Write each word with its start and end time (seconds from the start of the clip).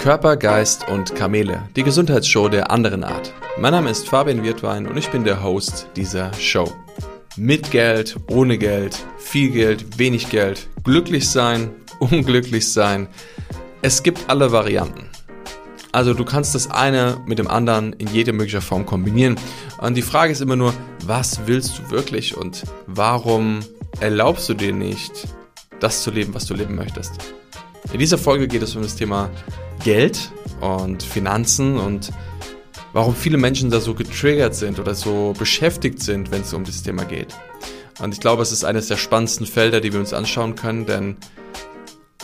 Körper, 0.00 0.38
Geist 0.38 0.88
und 0.88 1.14
Kamele, 1.14 1.68
die 1.76 1.82
Gesundheitsshow 1.82 2.48
der 2.48 2.70
anderen 2.70 3.04
Art. 3.04 3.34
Mein 3.58 3.72
Name 3.72 3.90
ist 3.90 4.08
Fabian 4.08 4.42
Wirtwein 4.42 4.86
und 4.86 4.96
ich 4.96 5.10
bin 5.10 5.24
der 5.24 5.42
Host 5.42 5.88
dieser 5.94 6.32
Show. 6.32 6.72
Mit 7.36 7.70
Geld, 7.70 8.16
ohne 8.30 8.56
Geld, 8.56 8.96
viel 9.18 9.50
Geld, 9.50 9.98
wenig 9.98 10.30
Geld, 10.30 10.68
glücklich 10.84 11.28
sein, 11.28 11.70
unglücklich 11.98 12.72
sein. 12.72 13.08
Es 13.82 14.02
gibt 14.02 14.30
alle 14.30 14.52
Varianten. 14.52 15.10
Also 15.92 16.14
du 16.14 16.24
kannst 16.24 16.54
das 16.54 16.70
eine 16.70 17.20
mit 17.26 17.38
dem 17.38 17.48
anderen 17.48 17.92
in 17.92 18.08
jede 18.08 18.32
mögliche 18.32 18.62
Form 18.62 18.86
kombinieren. 18.86 19.36
Und 19.82 19.98
die 19.98 20.02
Frage 20.02 20.32
ist 20.32 20.40
immer 20.40 20.56
nur, 20.56 20.72
was 21.04 21.42
willst 21.44 21.78
du 21.78 21.90
wirklich 21.90 22.34
und 22.34 22.62
warum 22.86 23.60
erlaubst 24.00 24.48
du 24.48 24.54
dir 24.54 24.72
nicht, 24.72 25.28
das 25.78 26.02
zu 26.02 26.10
leben, 26.10 26.32
was 26.32 26.46
du 26.46 26.54
leben 26.54 26.74
möchtest? 26.74 27.34
In 27.92 27.98
dieser 27.98 28.18
Folge 28.18 28.46
geht 28.46 28.62
es 28.62 28.76
um 28.76 28.82
das 28.82 28.94
Thema 28.94 29.30
Geld 29.82 30.30
und 30.60 31.02
Finanzen 31.02 31.76
und 31.78 32.10
warum 32.92 33.14
viele 33.14 33.36
Menschen 33.36 33.70
da 33.70 33.80
so 33.80 33.94
getriggert 33.94 34.54
sind 34.54 34.78
oder 34.78 34.94
so 34.94 35.34
beschäftigt 35.38 36.00
sind, 36.02 36.30
wenn 36.30 36.42
es 36.42 36.52
um 36.52 36.64
das 36.64 36.82
Thema 36.82 37.04
geht. 37.04 37.34
Und 38.00 38.14
ich 38.14 38.20
glaube, 38.20 38.42
es 38.42 38.52
ist 38.52 38.64
eines 38.64 38.88
der 38.88 38.96
spannendsten 38.96 39.46
Felder, 39.46 39.80
die 39.80 39.92
wir 39.92 40.00
uns 40.00 40.12
anschauen 40.12 40.54
können, 40.54 40.86
denn 40.86 41.16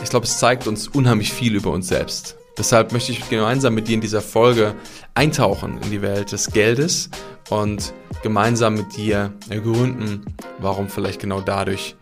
ich 0.02 0.10
glaube, 0.10 0.26
es 0.26 0.38
zeigt 0.38 0.66
uns 0.66 0.88
unheimlich 0.88 1.32
viel 1.32 1.54
über 1.54 1.70
uns 1.70 1.88
selbst. 1.88 2.36
Deshalb 2.58 2.92
möchte 2.92 3.12
ich 3.12 3.28
gemeinsam 3.28 3.74
mit 3.74 3.88
dir 3.88 3.94
in 3.94 4.00
dieser 4.00 4.22
Folge 4.22 4.74
eintauchen 5.14 5.80
in 5.82 5.90
die 5.90 6.00
Welt 6.00 6.32
des 6.32 6.50
Geldes 6.52 7.10
und 7.50 7.92
gemeinsam 8.22 8.74
mit 8.74 8.96
dir 8.96 9.32
ergründen, 9.48 10.24
warum 10.58 10.88
vielleicht 10.88 11.20
genau 11.20 11.40
dadurch 11.40 11.96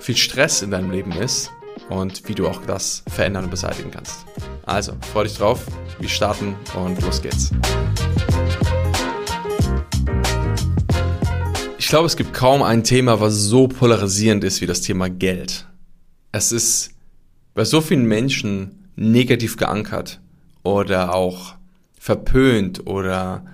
viel 0.00 0.16
Stress 0.16 0.62
in 0.62 0.70
deinem 0.70 0.90
Leben 0.90 1.12
ist 1.12 1.50
und 1.88 2.28
wie 2.28 2.34
du 2.34 2.46
auch 2.46 2.64
das 2.66 3.02
verändern 3.08 3.44
und 3.44 3.50
beseitigen 3.50 3.90
kannst. 3.90 4.24
Also, 4.64 4.94
freu 5.12 5.24
dich 5.24 5.36
drauf, 5.36 5.66
wir 5.98 6.08
starten 6.08 6.54
und 6.74 7.00
los 7.02 7.22
geht's. 7.22 7.50
Ich 11.78 11.88
glaube, 11.88 12.06
es 12.06 12.16
gibt 12.16 12.32
kaum 12.32 12.62
ein 12.62 12.84
Thema, 12.84 13.20
was 13.20 13.34
so 13.34 13.68
polarisierend 13.68 14.44
ist 14.44 14.60
wie 14.60 14.66
das 14.66 14.80
Thema 14.80 15.10
Geld. 15.10 15.66
Es 16.30 16.52
ist 16.52 16.92
bei 17.54 17.64
so 17.64 17.80
vielen 17.80 18.06
Menschen 18.06 18.88
negativ 18.96 19.56
geankert 19.56 20.20
oder 20.62 21.14
auch 21.14 21.54
verpönt 21.98 22.86
oder 22.86 23.44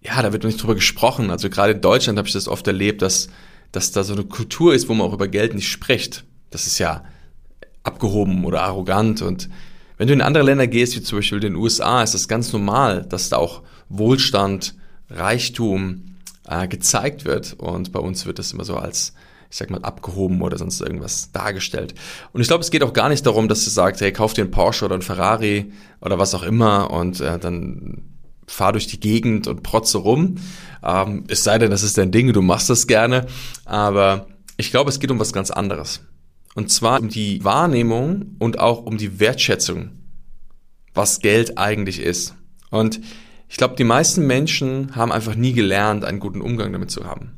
ja, 0.00 0.20
da 0.22 0.32
wird 0.32 0.44
nicht 0.44 0.60
drüber 0.60 0.74
gesprochen. 0.74 1.30
Also 1.30 1.50
gerade 1.50 1.72
in 1.72 1.80
Deutschland 1.80 2.18
habe 2.18 2.28
ich 2.28 2.34
das 2.34 2.48
oft 2.48 2.66
erlebt, 2.66 3.02
dass, 3.02 3.28
dass 3.72 3.92
da 3.92 4.04
so 4.04 4.14
eine 4.14 4.24
Kultur 4.24 4.74
ist, 4.74 4.88
wo 4.88 4.94
man 4.94 5.06
auch 5.06 5.12
über 5.12 5.28
Geld 5.28 5.54
nicht 5.54 5.68
spricht. 5.68 6.24
Das 6.50 6.66
ist 6.66 6.78
ja 6.78 7.04
abgehoben 7.88 8.44
oder 8.44 8.62
arrogant. 8.62 9.22
Und 9.22 9.48
wenn 9.96 10.06
du 10.06 10.14
in 10.14 10.22
andere 10.22 10.44
Länder 10.44 10.66
gehst, 10.66 10.94
wie 10.96 11.02
zum 11.02 11.18
Beispiel 11.18 11.40
den 11.40 11.56
USA, 11.56 12.02
ist 12.02 12.14
das 12.14 12.28
ganz 12.28 12.52
normal, 12.52 13.04
dass 13.08 13.28
da 13.28 13.36
auch 13.38 13.62
Wohlstand, 13.88 14.76
Reichtum 15.10 16.16
äh, 16.46 16.68
gezeigt 16.68 17.24
wird. 17.24 17.54
Und 17.54 17.92
bei 17.92 17.98
uns 18.00 18.26
wird 18.26 18.38
das 18.38 18.52
immer 18.52 18.64
so 18.64 18.76
als 18.76 19.14
ich 19.50 19.56
sag 19.56 19.70
mal, 19.70 19.82
abgehoben 19.82 20.42
oder 20.42 20.58
sonst 20.58 20.80
irgendwas 20.80 21.32
dargestellt. 21.32 21.94
Und 22.32 22.40
ich 22.40 22.48
glaube, 22.48 22.62
es 22.62 22.70
geht 22.70 22.82
auch 22.82 22.92
gar 22.92 23.08
nicht 23.08 23.24
darum, 23.24 23.48
dass 23.48 23.64
du 23.64 23.70
sagst, 23.70 24.00
hey, 24.00 24.12
kauf 24.12 24.34
dir 24.34 24.42
einen 24.42 24.50
Porsche 24.50 24.84
oder 24.84 24.94
einen 24.94 25.02
Ferrari 25.02 25.72
oder 26.00 26.18
was 26.18 26.34
auch 26.34 26.42
immer 26.42 26.90
und 26.90 27.20
äh, 27.20 27.38
dann 27.38 28.02
fahr 28.46 28.72
durch 28.72 28.86
die 28.86 29.00
Gegend 29.00 29.46
und 29.46 29.62
protze 29.62 29.98
rum. 29.98 30.36
Ähm, 30.82 31.24
es 31.28 31.44
sei 31.44 31.58
denn, 31.58 31.70
das 31.70 31.82
ist 31.82 31.96
dein 31.96 32.10
Ding, 32.12 32.32
du 32.32 32.42
machst 32.42 32.68
das 32.68 32.86
gerne. 32.86 33.26
Aber 33.64 34.26
ich 34.56 34.70
glaube, 34.70 34.90
es 34.90 35.00
geht 35.00 35.10
um 35.10 35.18
was 35.18 35.32
ganz 35.32 35.50
anderes. 35.50 36.00
Und 36.58 36.72
zwar 36.72 37.00
um 37.00 37.08
die 37.08 37.44
Wahrnehmung 37.44 38.34
und 38.40 38.58
auch 38.58 38.82
um 38.82 38.98
die 38.98 39.20
Wertschätzung, 39.20 39.90
was 40.92 41.20
Geld 41.20 41.56
eigentlich 41.56 42.00
ist. 42.00 42.34
Und 42.70 43.00
ich 43.48 43.58
glaube, 43.58 43.76
die 43.76 43.84
meisten 43.84 44.26
Menschen 44.26 44.96
haben 44.96 45.12
einfach 45.12 45.36
nie 45.36 45.52
gelernt, 45.52 46.04
einen 46.04 46.18
guten 46.18 46.40
Umgang 46.40 46.72
damit 46.72 46.90
zu 46.90 47.04
haben. 47.04 47.36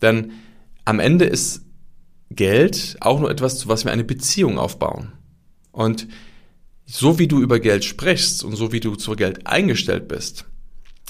Denn 0.00 0.32
am 0.86 0.98
Ende 0.98 1.26
ist 1.26 1.66
Geld 2.30 2.96
auch 3.00 3.20
nur 3.20 3.30
etwas, 3.30 3.58
zu 3.58 3.68
was 3.68 3.84
wir 3.84 3.92
eine 3.92 4.04
Beziehung 4.04 4.58
aufbauen. 4.58 5.12
Und 5.70 6.08
so 6.86 7.18
wie 7.18 7.28
du 7.28 7.42
über 7.42 7.60
Geld 7.60 7.84
sprichst 7.84 8.44
und 8.44 8.56
so 8.56 8.72
wie 8.72 8.80
du 8.80 8.96
zu 8.96 9.14
Geld 9.14 9.46
eingestellt 9.46 10.08
bist, 10.08 10.46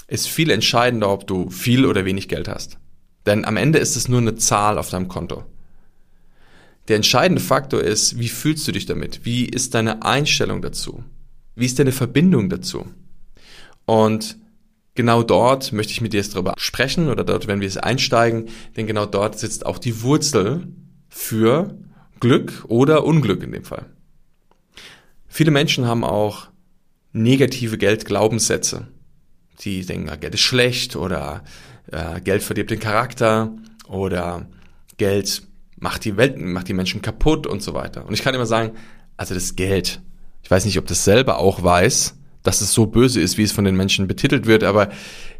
ist 0.09 0.27
viel 0.27 0.49
entscheidender, 0.49 1.09
ob 1.09 1.25
du 1.25 1.49
viel 1.49 1.85
oder 1.85 2.03
wenig 2.03 2.27
Geld 2.27 2.49
hast. 2.49 2.79
Denn 3.25 3.45
am 3.45 3.55
Ende 3.55 3.79
ist 3.79 3.95
es 3.95 4.09
nur 4.09 4.19
eine 4.19 4.35
Zahl 4.35 4.77
auf 4.77 4.89
deinem 4.89 5.07
Konto. 5.07 5.45
Der 6.89 6.95
entscheidende 6.95 7.41
Faktor 7.41 7.81
ist, 7.81 8.17
wie 8.17 8.29
fühlst 8.29 8.67
du 8.67 8.71
dich 8.71 8.87
damit? 8.87 9.23
Wie 9.23 9.45
ist 9.45 9.75
deine 9.75 10.03
Einstellung 10.03 10.63
dazu? 10.63 11.03
Wie 11.55 11.65
ist 11.65 11.77
deine 11.77 11.91
Verbindung 11.91 12.49
dazu? 12.49 12.87
Und 13.85 14.37
genau 14.95 15.21
dort 15.21 15.71
möchte 15.71 15.93
ich 15.93 16.01
mit 16.01 16.13
dir 16.13 16.17
jetzt 16.17 16.33
darüber 16.33 16.55
sprechen 16.57 17.09
oder 17.09 17.23
dort, 17.23 17.45
wenn 17.45 17.61
wir 17.61 17.67
es 17.67 17.77
einsteigen, 17.77 18.49
denn 18.75 18.87
genau 18.87 19.05
dort 19.05 19.37
sitzt 19.37 19.67
auch 19.67 19.77
die 19.77 20.01
Wurzel 20.01 20.67
für 21.09 21.77
Glück 22.19 22.65
oder 22.67 23.05
Unglück 23.05 23.43
in 23.43 23.51
dem 23.51 23.65
Fall. 23.65 23.85
Viele 25.27 25.51
Menschen 25.51 25.85
haben 25.85 26.03
auch 26.03 26.47
negative 27.13 27.77
Geldglaubenssätze. 27.77 28.87
Die 29.59 29.85
denken, 29.85 30.09
ah, 30.09 30.15
Geld 30.15 30.33
ist 30.33 30.41
schlecht 30.41 30.95
oder 30.95 31.43
äh, 31.91 32.19
Geld 32.21 32.41
verdirbt 32.41 32.71
den 32.71 32.79
Charakter 32.79 33.53
oder 33.87 34.47
Geld 34.97 35.43
macht 35.79 36.05
die 36.05 36.17
Welt, 36.17 36.39
macht 36.39 36.67
die 36.67 36.73
Menschen 36.73 37.01
kaputt 37.01 37.47
und 37.47 37.61
so 37.61 37.73
weiter. 37.73 38.05
Und 38.05 38.13
ich 38.13 38.21
kann 38.21 38.35
immer 38.35 38.45
sagen, 38.45 38.71
also 39.17 39.33
das 39.33 39.55
Geld, 39.55 40.01
ich 40.43 40.51
weiß 40.51 40.65
nicht, 40.65 40.77
ob 40.77 40.87
das 40.87 41.03
selber 41.03 41.39
auch 41.39 41.63
weiß, 41.63 42.15
dass 42.43 42.61
es 42.61 42.73
so 42.73 42.85
böse 42.85 43.19
ist, 43.21 43.37
wie 43.37 43.43
es 43.43 43.51
von 43.51 43.65
den 43.65 43.75
Menschen 43.75 44.07
betitelt 44.07 44.45
wird, 44.45 44.63
aber 44.63 44.89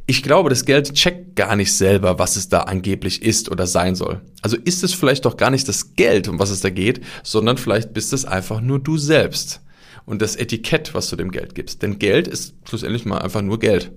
ich 0.06 0.24
glaube, 0.24 0.50
das 0.50 0.66
Geld 0.66 0.94
checkt 0.96 1.36
gar 1.36 1.56
nicht 1.56 1.72
selber, 1.72 2.18
was 2.18 2.36
es 2.36 2.50
da 2.50 2.62
angeblich 2.62 3.22
ist 3.22 3.52
oder 3.52 3.68
sein 3.68 3.96
soll. 3.96 4.22
Also 4.42 4.58
ist 4.58 4.84
es 4.84 4.94
vielleicht 4.94 5.26
doch 5.26 5.38
gar 5.38 5.52
nicht 5.52 5.68
das 5.68 5.96
Geld, 5.96 6.28
um 6.28 6.40
was 6.40 6.50
es 6.50 6.62
da 6.62 6.72
geht, 6.72 7.02
sondern 7.24 7.58
vielleicht 7.58 7.94
bist 7.94 8.12
es 8.12 8.26
einfach 8.26 8.60
nur 8.60 8.80
du 8.80 8.98
selbst 8.98 9.62
und 10.06 10.22
das 10.24 10.36
Etikett, 10.36 10.96
was 10.96 11.10
du 11.10 11.16
dem 11.16 11.30
Geld 11.30 11.54
gibst. 11.54 11.84
Denn 11.84 12.00
Geld 12.00 12.28
ist 12.28 12.56
schlussendlich 12.68 13.06
mal 13.06 13.20
einfach 13.20 13.44
nur 13.44 13.60
Geld. 13.60 13.92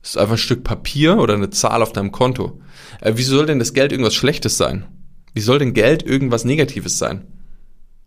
Es 0.00 0.10
ist 0.10 0.18
einfach 0.18 0.34
ein 0.34 0.38
Stück 0.38 0.62
Papier 0.62 1.18
oder 1.18 1.34
eine 1.34 1.50
Zahl 1.50 1.82
auf 1.82 1.92
deinem 1.92 2.12
Konto. 2.12 2.60
Äh, 3.00 3.14
wieso 3.16 3.36
soll 3.36 3.46
denn 3.46 3.58
das 3.58 3.74
Geld 3.74 3.90
irgendwas 3.90 4.14
Schlechtes 4.14 4.56
sein? 4.56 4.84
Wie 5.34 5.40
soll 5.40 5.58
denn 5.58 5.74
Geld 5.74 6.02
irgendwas 6.02 6.44
Negatives 6.44 6.98
sein? 6.98 7.26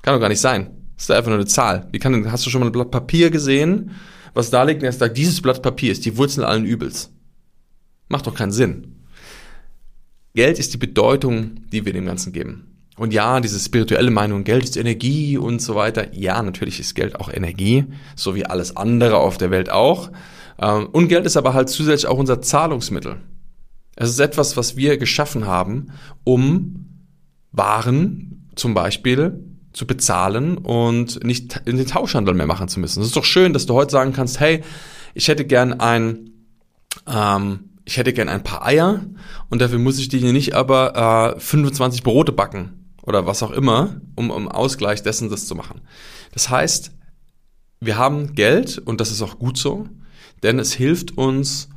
Kann 0.01 0.15
doch 0.15 0.21
gar 0.21 0.29
nicht 0.29 0.41
sein. 0.41 0.71
Ist 0.97 1.11
einfach 1.11 1.29
nur 1.29 1.39
eine 1.39 1.47
Zahl. 1.47 1.87
Wie 1.91 1.99
kann 1.99 2.13
denn, 2.13 2.31
hast 2.31 2.45
du 2.45 2.49
schon 2.49 2.61
mal 2.61 2.67
ein 2.67 2.71
Blatt 2.71 2.91
Papier 2.91 3.29
gesehen? 3.29 3.91
was 4.33 4.49
da 4.49 4.63
liegt 4.63 4.81
und 4.81 4.85
er 4.85 4.91
sagt, 4.91 5.17
dieses 5.17 5.41
Blatt 5.41 5.61
Papier 5.61 5.91
ist 5.91 6.05
die 6.05 6.17
Wurzel 6.17 6.45
allen 6.45 6.65
Übels. 6.65 7.11
Macht 8.07 8.27
doch 8.27 8.35
keinen 8.35 8.51
Sinn. 8.51 8.95
Geld 10.33 10.59
ist 10.59 10.73
die 10.73 10.77
Bedeutung, 10.77 11.67
die 11.71 11.85
wir 11.85 11.93
dem 11.93 12.05
Ganzen 12.05 12.31
geben. 12.31 12.67
Und 12.97 13.13
ja, 13.13 13.39
diese 13.39 13.59
spirituelle 13.59 14.11
Meinung, 14.11 14.43
Geld 14.43 14.63
ist 14.63 14.77
Energie 14.77 15.37
und 15.37 15.61
so 15.61 15.75
weiter. 15.75 16.13
Ja, 16.13 16.41
natürlich 16.41 16.79
ist 16.79 16.93
Geld 16.93 17.19
auch 17.19 17.31
Energie, 17.31 17.85
so 18.15 18.35
wie 18.35 18.45
alles 18.45 18.77
andere 18.77 19.17
auf 19.17 19.37
der 19.37 19.51
Welt 19.51 19.69
auch. 19.69 20.11
Ähm, 20.59 20.87
und 20.91 21.07
Geld 21.07 21.25
ist 21.25 21.37
aber 21.37 21.53
halt 21.53 21.69
zusätzlich 21.69 22.09
auch 22.09 22.17
unser 22.17 22.41
Zahlungsmittel. 22.41 23.17
Es 23.95 24.09
ist 24.09 24.19
etwas, 24.19 24.55
was 24.55 24.77
wir 24.77 24.97
geschaffen 24.97 25.47
haben, 25.47 25.87
um 26.23 26.80
Waren 27.51 28.49
zum 28.55 28.73
Beispiel 28.73 29.39
zu 29.73 29.87
bezahlen 29.87 30.57
und 30.57 31.23
nicht 31.23 31.61
in 31.65 31.77
den 31.77 31.87
Tauschhandel 31.87 32.33
mehr 32.33 32.47
machen 32.47 32.67
zu 32.67 32.79
müssen. 32.79 33.01
Es 33.01 33.07
ist 33.07 33.15
doch 33.15 33.23
schön, 33.23 33.53
dass 33.53 33.65
du 33.65 33.73
heute 33.73 33.91
sagen 33.91 34.13
kannst, 34.13 34.39
hey, 34.39 34.63
ich 35.13 35.27
hätte 35.27 35.45
gern 35.45 35.79
ein, 35.79 36.31
ähm, 37.07 37.71
ich 37.85 37.97
hätte 37.97 38.13
gern 38.13 38.29
ein 38.29 38.43
paar 38.43 38.65
Eier 38.65 39.01
und 39.49 39.61
dafür 39.61 39.79
muss 39.79 39.99
ich 39.99 40.09
dir 40.09 40.21
nicht 40.31 40.55
aber 40.55 41.35
äh, 41.35 41.39
25 41.39 42.03
Brote 42.03 42.31
backen 42.31 42.93
oder 43.03 43.25
was 43.25 43.43
auch 43.43 43.51
immer, 43.51 44.01
um 44.15 44.29
um 44.29 44.47
Ausgleich 44.47 45.03
dessen 45.03 45.29
das 45.29 45.47
zu 45.47 45.55
machen. 45.55 45.81
Das 46.33 46.49
heißt, 46.49 46.91
wir 47.79 47.97
haben 47.97 48.35
Geld 48.35 48.77
und 48.77 49.01
das 49.01 49.11
ist 49.11 49.21
auch 49.21 49.39
gut 49.39 49.57
so, 49.57 49.87
denn 50.43 50.59
es 50.59 50.73
hilft 50.73 51.17
uns, 51.17 51.69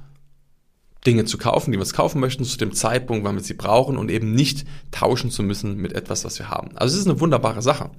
Dinge 1.06 1.24
zu 1.24 1.38
kaufen, 1.38 1.70
die 1.70 1.78
wir 1.78 1.82
uns 1.82 1.92
kaufen 1.92 2.20
möchten, 2.20 2.44
zu 2.44 2.56
dem 2.56 2.72
Zeitpunkt, 2.72 3.24
wann 3.24 3.36
wir 3.36 3.42
sie 3.42 3.54
brauchen 3.54 3.96
und 3.96 4.10
eben 4.10 4.32
nicht 4.32 4.64
tauschen 4.90 5.30
zu 5.30 5.42
müssen 5.42 5.76
mit 5.76 5.92
etwas, 5.92 6.24
was 6.24 6.38
wir 6.38 6.48
haben. 6.48 6.76
Also 6.76 6.94
es 6.94 7.00
ist 7.00 7.08
eine 7.08 7.20
wunderbare 7.20 7.62
Sache. 7.62 7.90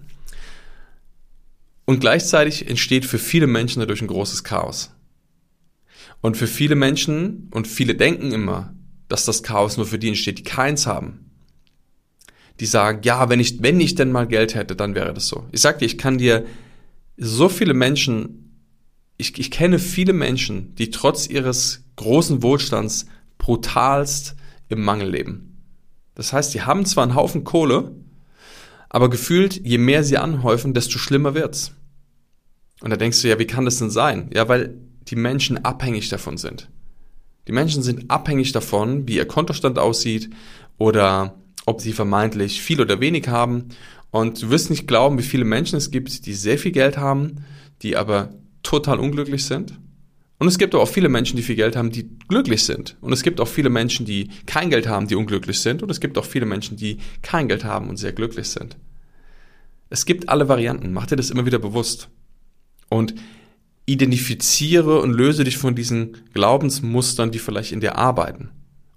Und 1.85 1.99
gleichzeitig 1.99 2.67
entsteht 2.67 3.05
für 3.05 3.19
viele 3.19 3.47
Menschen 3.47 3.79
dadurch 3.79 4.01
ein 4.01 4.07
großes 4.07 4.43
Chaos. 4.43 4.91
Und 6.21 6.35
für 6.35 6.47
viele 6.47 6.75
Menschen, 6.75 7.49
und 7.51 7.67
viele 7.67 7.93
denken 7.93 8.31
immer, 8.31 8.73
dass 9.07 9.25
das 9.25 9.43
Chaos 9.43 9.77
nur 9.77 9.85
für 9.85 9.99
die 9.99 10.07
entsteht, 10.07 10.39
die 10.39 10.43
keins 10.43 10.87
haben. 10.87 11.31
Die 12.59 12.65
sagen, 12.65 13.01
ja, 13.03 13.29
wenn 13.29 13.39
ich, 13.39 13.61
wenn 13.61 13.79
ich 13.79 13.93
denn 13.93 14.11
mal 14.11 14.25
Geld 14.25 14.55
hätte, 14.55 14.75
dann 14.75 14.95
wäre 14.95 15.13
das 15.13 15.27
so. 15.27 15.45
Ich 15.51 15.61
sag 15.61 15.77
dir, 15.77 15.85
ich 15.85 15.99
kann 15.99 16.17
dir 16.17 16.45
so 17.17 17.49
viele 17.49 17.75
Menschen 17.75 18.44
ich, 19.17 19.37
ich 19.39 19.51
kenne 19.51 19.79
viele 19.79 20.13
Menschen, 20.13 20.75
die 20.75 20.89
trotz 20.89 21.27
ihres 21.27 21.83
großen 21.95 22.41
Wohlstands 22.41 23.05
brutalst 23.37 24.35
im 24.69 24.81
Mangel 24.81 25.09
leben. 25.09 25.61
Das 26.15 26.33
heißt, 26.33 26.51
sie 26.51 26.63
haben 26.63 26.85
zwar 26.85 27.03
einen 27.03 27.15
Haufen 27.15 27.43
Kohle, 27.43 27.91
aber 28.89 29.09
gefühlt, 29.09 29.65
je 29.65 29.77
mehr 29.77 30.03
sie 30.03 30.17
anhäufen, 30.17 30.73
desto 30.73 30.97
schlimmer 30.97 31.33
wird's. 31.33 31.73
Und 32.81 32.89
da 32.89 32.97
denkst 32.97 33.21
du 33.21 33.27
ja, 33.27 33.39
wie 33.39 33.47
kann 33.47 33.65
das 33.65 33.79
denn 33.79 33.89
sein? 33.89 34.29
Ja, 34.33 34.47
weil 34.47 34.75
die 35.07 35.15
Menschen 35.15 35.63
abhängig 35.63 36.09
davon 36.09 36.37
sind. 36.37 36.69
Die 37.47 37.51
Menschen 37.51 37.83
sind 37.83 38.09
abhängig 38.09 38.51
davon, 38.53 39.07
wie 39.07 39.17
ihr 39.17 39.27
Kontostand 39.27 39.77
aussieht 39.77 40.29
oder 40.77 41.35
ob 41.65 41.81
sie 41.81 41.93
vermeintlich 41.93 42.61
viel 42.61 42.81
oder 42.81 42.99
wenig 42.99 43.27
haben. 43.27 43.69
Und 44.11 44.41
du 44.41 44.49
wirst 44.49 44.69
nicht 44.69 44.87
glauben, 44.87 45.17
wie 45.19 45.23
viele 45.23 45.45
Menschen 45.45 45.77
es 45.77 45.91
gibt, 45.91 46.25
die 46.25 46.33
sehr 46.33 46.57
viel 46.57 46.71
Geld 46.71 46.97
haben, 46.97 47.43
die 47.81 47.97
aber 47.97 48.33
total 48.65 48.99
unglücklich 48.99 49.45
sind. 49.45 49.79
Und 50.37 50.47
es 50.47 50.57
gibt 50.57 50.75
auch 50.75 50.87
viele 50.87 51.07
Menschen, 51.07 51.37
die 51.37 51.43
viel 51.43 51.55
Geld 51.55 51.75
haben, 51.77 51.91
die 51.91 52.09
glücklich 52.27 52.63
sind. 52.63 52.97
Und 52.99 53.13
es 53.13 53.23
gibt 53.23 53.39
auch 53.39 53.47
viele 53.47 53.69
Menschen, 53.69 54.05
die 54.05 54.29
kein 54.45 54.69
Geld 54.69 54.87
haben, 54.87 55.07
die 55.07 55.15
unglücklich 55.15 55.61
sind. 55.61 55.81
Und 55.81 55.89
es 55.89 56.01
gibt 56.01 56.17
auch 56.17 56.25
viele 56.25 56.45
Menschen, 56.45 56.75
die 56.75 56.97
kein 57.21 57.47
Geld 57.47 57.63
haben 57.63 57.87
und 57.87 57.97
sehr 57.97 58.11
glücklich 58.11 58.49
sind. 58.49 58.75
Es 59.89 60.05
gibt 60.05 60.27
alle 60.27 60.49
Varianten. 60.49 60.91
Mach 60.91 61.05
dir 61.05 61.15
das 61.15 61.29
immer 61.29 61.45
wieder 61.45 61.59
bewusst. 61.59 62.09
Und 62.89 63.15
identifiziere 63.85 64.99
und 64.99 65.13
löse 65.13 65.43
dich 65.43 65.57
von 65.57 65.75
diesen 65.75 66.17
Glaubensmustern, 66.33 67.31
die 67.31 67.39
vielleicht 67.39 67.71
in 67.71 67.79
dir 67.79 67.97
arbeiten. 67.97 68.49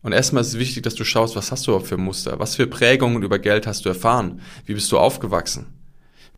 Und 0.03 0.13
erstmal 0.13 0.41
ist 0.41 0.49
es 0.49 0.59
wichtig, 0.59 0.83
dass 0.83 0.95
du 0.95 1.05
schaust, 1.05 1.37
was 1.37 1.53
hast 1.53 1.67
du 1.67 1.73
überhaupt 1.73 1.89
für 1.89 1.99
Muster? 1.99 2.39
Was 2.39 2.57
für 2.57 2.67
Prägungen 2.67 3.23
über 3.23 3.39
Geld 3.39 3.67
hast 3.67 3.85
du 3.85 3.91
erfahren? 3.91 4.41
Wie 4.65 4.75
bist 4.75 4.91
du 4.91 4.99
aufgewachsen? 4.99 5.67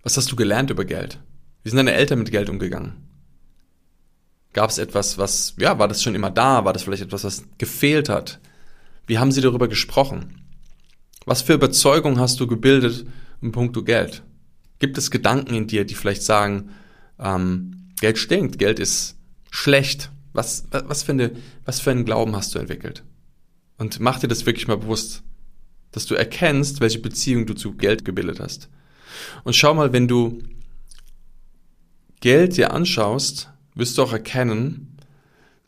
Was 0.03 0.17
hast 0.17 0.31
du 0.33 0.37
gelernt 0.37 0.71
über 0.71 0.85
Geld? 0.85 1.21
Wie 1.63 1.71
sind 1.71 1.77
deine 1.77 1.93
Eltern 1.93 2.19
mit 2.19 2.31
Geld 2.31 2.49
umgegangen? 2.49 3.10
Gab 4.53 4.71
es 4.71 4.79
etwas, 4.79 5.17
was, 5.17 5.55
ja, 5.59 5.79
war 5.79 5.87
das 5.87 6.03
schon 6.03 6.15
immer 6.15 6.31
da? 6.31 6.65
War 6.65 6.73
das 6.73 6.83
vielleicht 6.83 7.03
etwas, 7.03 7.25
was 7.25 7.45
gefehlt 7.59 8.09
hat? 8.09 8.41
Wie 9.07 9.19
haben 9.19 9.33
sie 9.33 9.41
darüber 9.41 9.69
gesprochen? 9.69 10.41
Was 11.25 11.43
für 11.43 11.55
Überzeugung 11.55 12.19
hast 12.19 12.41
du 12.41 12.47
gebildet 12.47 13.07
im 13.41 13.53
Punkto 13.53 13.85
Geld? 13.85 14.23
Gibt 14.79 14.99
es 14.99 15.11
Gedanken 15.11 15.55
in 15.55 15.67
dir, 15.67 15.85
die 15.85 15.95
vielleicht 15.95 16.23
sagen, 16.23 16.71
ähm, 17.19 17.93
Geld 18.01 18.19
stinkt, 18.19 18.59
Geld 18.59 18.79
ist 18.79 19.17
schlecht? 19.51 20.11
Was, 20.33 20.65
was, 20.71 21.03
für 21.03 21.13
eine, 21.13 21.33
was 21.65 21.81
für 21.81 21.91
einen 21.91 22.05
Glauben 22.05 22.35
hast 22.35 22.55
du 22.55 22.59
entwickelt? 22.59 23.05
Und 23.79 24.01
mach 24.01 24.19
dir 24.19 24.29
das 24.29 24.47
wirklich 24.47 24.69
mal 24.69 24.79
bewusst, 24.79 25.23
dass 25.93 26.07
du 26.07 26.15
erkennst, 26.15 26.81
welche 26.81 27.01
Beziehung 27.01 27.47
du 27.47 27.55
zu 27.55 27.73
Geld 27.75 28.05
gebildet 28.05 28.41
hast. 28.41 28.69
Und 29.45 29.57
schau 29.57 29.75
mal, 29.75 29.93
wenn 29.93 30.09
du 30.09 30.43
Geld 32.21 32.57
dir 32.57 32.73
anschaust, 32.73 33.51
wirst 33.75 33.99
du 33.99 34.03
auch 34.03 34.13
erkennen, 34.13 34.97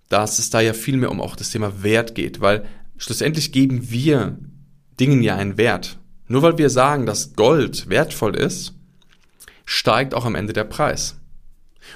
dass 0.09 0.39
es 0.39 0.51
da 0.51 0.61
ja 0.61 0.75
viel 0.75 0.97
mehr 0.97 1.11
um 1.11 1.21
auch 1.21 1.37
das 1.37 1.51
Thema 1.51 1.83
Wert 1.83 2.15
geht, 2.15 2.41
weil 2.41 2.65
schlussendlich 2.97 3.53
geben 3.53 3.91
wir 3.91 4.39
Dingen 5.01 5.23
ja 5.23 5.37
einen 5.37 5.57
Wert. 5.57 5.99
Nur 6.29 6.43
weil 6.43 6.59
wir 6.59 6.71
sagen, 6.71 7.07
dass 7.07 7.35
Gold 7.35 7.89
wertvoll 7.89 8.37
ist, 8.37 8.75
steigt 9.65 10.15
auch 10.15 10.25
am 10.25 10.35
Ende 10.35 10.53
der 10.53 10.65
Preis. 10.65 11.17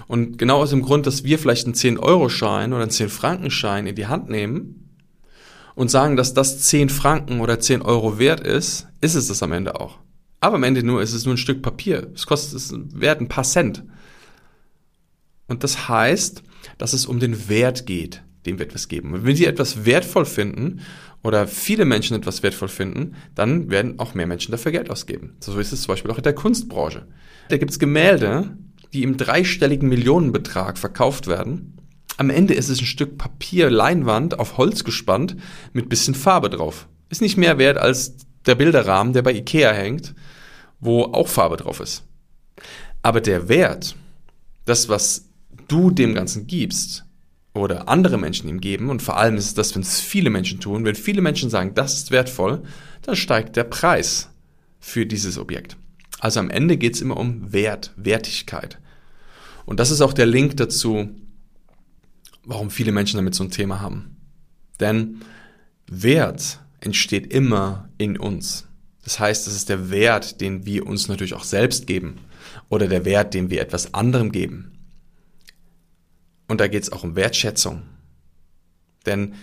Und 0.08 0.38
genau 0.38 0.58
aus 0.58 0.70
dem 0.70 0.82
Grund, 0.82 1.06
dass 1.06 1.24
wir 1.24 1.38
vielleicht 1.38 1.66
einen 1.66 1.74
10-Euro-Schein 1.74 2.72
oder 2.72 2.82
einen 2.82 2.90
10-Franken-Schein 2.90 3.86
in 3.86 3.94
die 3.94 4.06
Hand 4.06 4.28
nehmen 4.28 4.90
und 5.74 5.90
sagen, 5.90 6.16
dass 6.16 6.34
das 6.34 6.60
10 6.62 6.88
Franken 6.88 7.40
oder 7.40 7.60
10 7.60 7.82
Euro 7.82 8.18
wert 8.18 8.40
ist, 8.40 8.88
ist 9.00 9.14
es 9.14 9.28
das 9.28 9.42
am 9.42 9.52
Ende 9.52 9.78
auch. 9.78 9.98
Aber 10.40 10.56
am 10.56 10.64
Ende 10.64 10.82
nur 10.82 11.02
ist 11.02 11.12
es 11.12 11.24
nur 11.24 11.34
ein 11.34 11.38
Stück 11.38 11.62
Papier. 11.62 12.10
Es 12.14 12.26
kostet 12.26 12.58
es 12.58 12.74
wert 12.92 13.20
ein 13.20 13.28
paar 13.28 13.44
Cent. 13.44 13.84
Und 15.48 15.64
das 15.64 15.88
heißt, 15.88 16.42
dass 16.78 16.92
es 16.92 17.06
um 17.06 17.20
den 17.20 17.48
Wert 17.48 17.86
geht, 17.86 18.22
dem 18.46 18.58
wir 18.58 18.66
etwas 18.66 18.88
geben. 18.88 19.14
Und 19.14 19.24
wenn 19.24 19.36
sie 19.36 19.46
etwas 19.46 19.84
wertvoll 19.84 20.24
finden 20.24 20.80
oder 21.22 21.46
viele 21.46 21.84
Menschen 21.84 22.16
etwas 22.16 22.42
wertvoll 22.42 22.68
finden, 22.68 23.16
dann 23.34 23.70
werden 23.70 23.98
auch 23.98 24.14
mehr 24.14 24.26
Menschen 24.26 24.52
dafür 24.52 24.72
Geld 24.72 24.90
ausgeben. 24.90 25.36
So 25.40 25.58
ist 25.58 25.72
es 25.72 25.82
zum 25.82 25.92
Beispiel 25.92 26.10
auch 26.10 26.18
in 26.18 26.24
der 26.24 26.34
Kunstbranche. 26.34 27.06
Da 27.48 27.56
gibt 27.58 27.70
es 27.70 27.78
Gemälde, 27.78 28.56
die 28.92 29.02
im 29.02 29.16
dreistelligen 29.16 29.88
Millionenbetrag 29.88 30.78
verkauft 30.78 31.26
werden. 31.26 31.76
Am 32.16 32.30
Ende 32.30 32.54
ist 32.54 32.68
es 32.68 32.80
ein 32.80 32.86
Stück 32.86 33.18
Papier, 33.18 33.70
Leinwand 33.70 34.38
auf 34.38 34.56
Holz 34.56 34.84
gespannt 34.84 35.36
mit 35.72 35.88
bisschen 35.88 36.14
Farbe 36.14 36.50
drauf. 36.50 36.88
Ist 37.08 37.20
nicht 37.20 37.36
mehr 37.36 37.58
wert 37.58 37.76
als 37.76 38.16
der 38.46 38.54
Bilderrahmen, 38.54 39.12
der 39.12 39.22
bei 39.22 39.34
Ikea 39.34 39.72
hängt, 39.72 40.14
wo 40.80 41.02
auch 41.02 41.28
Farbe 41.28 41.56
drauf 41.56 41.80
ist. 41.80 42.04
Aber 43.02 43.20
der 43.20 43.48
Wert, 43.48 43.96
das, 44.64 44.88
was 44.88 45.28
du 45.68 45.90
dem 45.90 46.14
Ganzen 46.14 46.46
gibst 46.46 47.04
oder 47.54 47.88
andere 47.88 48.18
Menschen 48.18 48.48
ihm 48.48 48.60
geben, 48.60 48.90
und 48.90 49.02
vor 49.02 49.16
allem 49.16 49.36
ist 49.36 49.46
es 49.46 49.54
das, 49.54 49.74
wenn 49.74 49.82
es 49.82 50.00
viele 50.00 50.30
Menschen 50.30 50.60
tun, 50.60 50.84
wenn 50.84 50.94
viele 50.94 51.22
Menschen 51.22 51.50
sagen, 51.50 51.74
das 51.74 51.94
ist 51.94 52.10
wertvoll, 52.10 52.62
dann 53.02 53.16
steigt 53.16 53.56
der 53.56 53.64
Preis 53.64 54.30
für 54.78 55.06
dieses 55.06 55.38
Objekt. 55.38 55.76
Also 56.20 56.40
am 56.40 56.50
Ende 56.50 56.76
geht 56.76 56.94
es 56.94 57.00
immer 57.00 57.16
um 57.16 57.52
Wert, 57.52 57.92
Wertigkeit. 57.96 58.78
Und 59.64 59.80
das 59.80 59.90
ist 59.90 60.00
auch 60.00 60.12
der 60.12 60.26
Link 60.26 60.56
dazu, 60.56 61.08
warum 62.44 62.70
viele 62.70 62.92
Menschen 62.92 63.16
damit 63.16 63.34
so 63.34 63.44
ein 63.44 63.50
Thema 63.50 63.80
haben. 63.80 64.16
Denn 64.80 65.20
Wert 65.88 66.60
entsteht 66.80 67.32
immer 67.32 67.88
in 67.98 68.18
uns. 68.18 68.66
Das 69.02 69.18
heißt, 69.18 69.46
das 69.46 69.54
ist 69.54 69.68
der 69.68 69.90
Wert, 69.90 70.40
den 70.40 70.66
wir 70.66 70.86
uns 70.86 71.08
natürlich 71.08 71.34
auch 71.34 71.44
selbst 71.44 71.86
geben 71.86 72.16
oder 72.68 72.88
der 72.88 73.04
Wert, 73.04 73.34
den 73.34 73.50
wir 73.50 73.60
etwas 73.60 73.94
anderem 73.94 74.32
geben. 74.32 74.72
Und 76.48 76.60
da 76.60 76.68
geht 76.68 76.82
es 76.82 76.92
auch 76.92 77.02
um 77.02 77.16
Wertschätzung. 77.16 77.82
Denn 79.04 79.34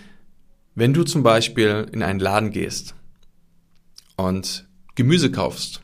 wenn 0.74 0.92
du 0.92 1.04
zum 1.04 1.22
Beispiel 1.22 1.86
in 1.92 2.02
einen 2.02 2.20
Laden 2.20 2.50
gehst 2.50 2.94
und 4.16 4.66
Gemüse 4.94 5.30
kaufst 5.30 5.82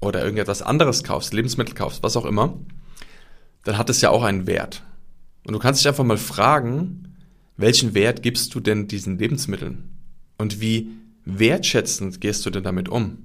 oder 0.00 0.22
irgendetwas 0.22 0.62
anderes 0.62 1.04
kaufst, 1.04 1.32
Lebensmittel 1.32 1.74
kaufst, 1.74 2.02
was 2.02 2.16
auch 2.16 2.24
immer, 2.24 2.58
dann 3.64 3.78
hat 3.78 3.90
es 3.90 4.00
ja 4.00 4.10
auch 4.10 4.22
einen 4.22 4.46
Wert. 4.46 4.82
Und 5.44 5.52
du 5.52 5.58
kannst 5.58 5.80
dich 5.80 5.88
einfach 5.88 6.04
mal 6.04 6.18
fragen, 6.18 7.16
welchen 7.56 7.94
Wert 7.94 8.22
gibst 8.22 8.54
du 8.54 8.60
denn 8.60 8.86
diesen 8.86 9.18
Lebensmitteln? 9.18 9.90
Und 10.38 10.60
wie 10.60 10.90
wertschätzend 11.24 12.20
gehst 12.20 12.46
du 12.46 12.50
denn 12.50 12.62
damit 12.62 12.88
um? 12.88 13.18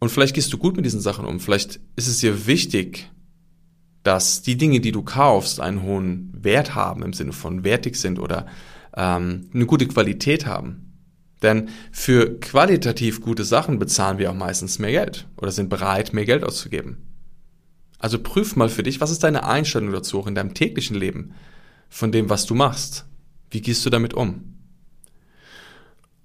Und 0.00 0.10
vielleicht 0.10 0.34
gehst 0.34 0.52
du 0.52 0.58
gut 0.58 0.76
mit 0.76 0.84
diesen 0.84 1.00
Sachen 1.00 1.24
um. 1.24 1.40
Vielleicht 1.40 1.80
ist 1.96 2.08
es 2.08 2.18
dir 2.18 2.46
wichtig, 2.46 3.10
dass 4.08 4.40
die 4.40 4.56
Dinge, 4.56 4.80
die 4.80 4.90
du 4.90 5.02
kaufst, 5.02 5.60
einen 5.60 5.82
hohen 5.82 6.30
Wert 6.32 6.74
haben, 6.74 7.02
im 7.02 7.12
Sinne 7.12 7.34
von 7.34 7.62
wertig 7.62 7.94
sind 7.94 8.18
oder 8.18 8.46
ähm, 8.96 9.50
eine 9.52 9.66
gute 9.66 9.86
Qualität 9.86 10.46
haben. 10.46 10.94
Denn 11.42 11.68
für 11.92 12.40
qualitativ 12.40 13.20
gute 13.20 13.44
Sachen 13.44 13.78
bezahlen 13.78 14.16
wir 14.16 14.30
auch 14.30 14.34
meistens 14.34 14.78
mehr 14.78 14.92
Geld 14.92 15.28
oder 15.36 15.52
sind 15.52 15.68
bereit, 15.68 16.14
mehr 16.14 16.24
Geld 16.24 16.42
auszugeben. 16.42 17.06
Also 17.98 18.18
prüf 18.18 18.56
mal 18.56 18.70
für 18.70 18.82
dich, 18.82 19.02
was 19.02 19.10
ist 19.10 19.24
deine 19.24 19.44
Einstellung 19.44 19.92
dazu 19.92 20.20
auch 20.20 20.26
in 20.26 20.34
deinem 20.34 20.54
täglichen 20.54 20.96
Leben, 20.96 21.34
von 21.90 22.10
dem, 22.10 22.30
was 22.30 22.46
du 22.46 22.54
machst. 22.54 23.04
Wie 23.50 23.60
gehst 23.60 23.84
du 23.84 23.90
damit 23.90 24.14
um? 24.14 24.54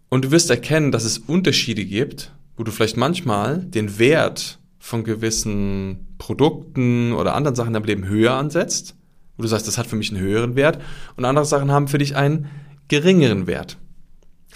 Und 0.07 0.23
du 0.23 0.31
wirst 0.31 0.49
erkennen, 0.49 0.93
dass 0.93 1.03
es 1.03 1.17
Unterschiede 1.17 1.83
gibt, 1.83 2.31
wo 2.55 2.63
du 2.63 2.71
vielleicht 2.71 2.95
manchmal 2.95 3.57
den 3.57 3.99
Wert 3.99 4.59
von 4.83 5.05
gewissen 5.05 6.13
Produkten 6.17 7.13
oder 7.13 7.35
anderen 7.35 7.55
Sachen 7.55 7.71
deinem 7.71 7.85
Leben 7.85 8.05
höher 8.05 8.33
ansetzt, 8.33 8.97
wo 9.37 9.41
du 9.41 9.47
sagst, 9.47 9.65
das 9.65 9.77
hat 9.77 9.87
für 9.87 9.95
mich 9.95 10.11
einen 10.11 10.19
höheren 10.19 10.57
Wert 10.57 10.77
und 11.15 11.23
andere 11.23 11.45
Sachen 11.45 11.71
haben 11.71 11.87
für 11.87 11.99
dich 11.99 12.17
einen 12.17 12.49
geringeren 12.89 13.47
Wert. 13.47 13.77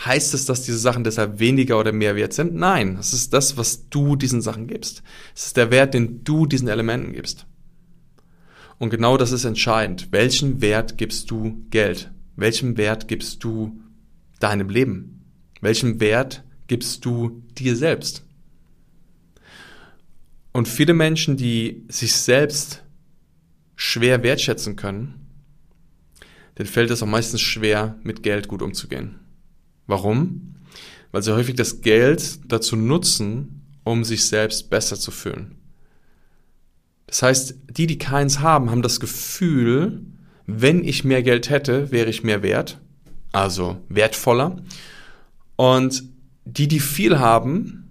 Heißt 0.03 0.34
es, 0.34 0.43
dass 0.43 0.63
diese 0.63 0.79
Sachen 0.79 1.05
deshalb 1.05 1.39
weniger 1.39 1.79
oder 1.79 1.93
mehr 1.93 2.17
wert 2.17 2.34
sind? 2.34 2.53
Nein, 2.53 2.98
es 3.00 3.13
ist 3.13 3.31
das, 3.31 3.55
was 3.55 3.88
du 3.88 4.17
diesen 4.17 4.41
Sachen 4.41 4.67
gibst. 4.67 5.01
Es 5.34 5.46
ist 5.46 5.57
der 5.57 5.72
Wert, 5.72 5.93
den 5.93 6.25
du 6.25 6.46
diesen 6.46 6.67
Elementen 6.67 7.13
gibst. 7.13 7.46
Und 8.79 8.89
genau 8.89 9.15
das 9.15 9.31
ist 9.31 9.46
entscheidend. 9.46 10.10
Welchen 10.12 10.60
Wert 10.60 10.98
gibst 10.98 11.31
du 11.31 11.63
Geld? 11.69 12.12
Welchen 12.36 12.75
Wert 12.75 13.07
gibst 13.07 13.46
du 13.46 13.79
deinem 14.41 14.69
Leben? 14.69 15.24
Welchen 15.62 16.01
Wert 16.01 16.43
gibst 16.67 17.05
du 17.05 17.43
dir 17.57 17.77
selbst? 17.77 18.26
Und 20.51 20.68
viele 20.68 20.94
Menschen, 20.94 21.38
die 21.38 21.86
sich 21.89 22.16
selbst 22.16 22.84
schwer 23.75 24.24
wertschätzen 24.24 24.75
können, 24.75 25.27
denen 26.58 26.68
fällt 26.68 26.89
es 26.89 27.04
auch 27.04 27.08
meistens 27.08 27.42
schwer, 27.42 27.98
mit 28.04 28.24
Geld 28.24 28.48
gut 28.48 28.62
umzugehen. 28.62 29.20
Warum? 29.86 30.56
Weil 31.12 31.22
sie 31.22 31.34
häufig 31.34 31.56
das 31.56 31.82
Geld 31.82 32.39
dazu 32.51 32.75
nutzen, 32.75 33.62
um 33.84 34.04
sich 34.04 34.25
selbst 34.25 34.70
besser 34.70 34.98
zu 34.98 35.12
fühlen. 35.12 35.56
Das 37.06 37.22
heißt, 37.22 37.56
die, 37.72 37.88
die 37.88 37.98
keins 37.98 38.39
haben, 38.39 38.70
haben 38.70 38.82
das 38.82 39.00
Gefühl, 39.00 40.01
wenn 40.46 40.84
ich 40.84 41.04
mehr 41.04 41.24
Geld 41.24 41.50
hätte, 41.50 41.92
wäre 41.92 42.10
ich 42.10 42.24
mehr 42.24 42.44
wert, 42.44 42.80
also 43.32 43.77
wertvoller. 43.88 44.58
Und 45.56 46.04
die, 46.46 46.68
die 46.68 46.80
viel 46.80 47.20
haben, 47.20 47.87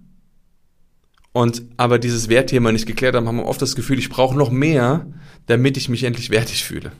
und 1.33 1.63
aber 1.77 1.99
dieses 1.99 2.29
Wertthema 2.29 2.71
nicht 2.71 2.87
geklärt 2.87 3.15
haben, 3.15 3.27
haben 3.27 3.39
oft 3.39 3.61
das 3.61 3.75
Gefühl, 3.75 3.99
ich 3.99 4.09
brauche 4.09 4.37
noch 4.37 4.49
mehr, 4.49 5.07
damit 5.45 5.77
ich 5.77 5.89
mich 5.89 6.03
endlich 6.03 6.29
wertig 6.29 6.63
fühle. 6.63 6.91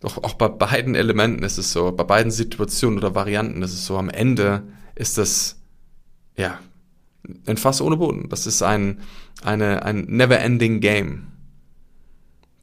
Doch 0.00 0.18
auch 0.18 0.34
bei 0.34 0.48
beiden 0.48 0.94
Elementen 0.94 1.44
ist 1.44 1.58
es 1.58 1.72
so, 1.72 1.92
bei 1.92 2.04
beiden 2.04 2.32
Situationen 2.32 2.98
oder 2.98 3.14
Varianten 3.14 3.62
ist 3.62 3.72
es 3.72 3.86
so, 3.86 3.96
am 3.96 4.08
Ende 4.08 4.64
ist 4.94 5.16
das, 5.16 5.60
ja, 6.36 6.58
ein 7.46 7.56
Fass 7.56 7.80
ohne 7.80 7.96
Boden. 7.96 8.28
Das 8.28 8.46
ist 8.46 8.62
ein, 8.62 9.00
eine, 9.42 9.84
ein 9.84 10.06
never-ending 10.08 10.80
Game. 10.80 11.28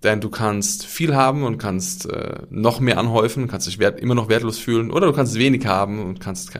Denn 0.04 0.22
du 0.22 0.30
kannst 0.30 0.86
viel 0.86 1.16
haben 1.16 1.44
und 1.44 1.58
kannst 1.58 2.10
äh, 2.10 2.44
noch 2.50 2.80
mehr 2.80 2.98
anhäufen, 2.98 3.48
kannst 3.48 3.68
dich 3.68 3.80
wert, 3.80 4.00
immer 4.00 4.16
noch 4.16 4.30
wertlos 4.30 4.58
fühlen, 4.58 4.92
oder 4.92 5.08
du 5.08 5.14
kannst 5.14 5.36
wenig 5.36 5.66
haben 5.66 6.00
und 6.00 6.20
kannst, 6.22 6.58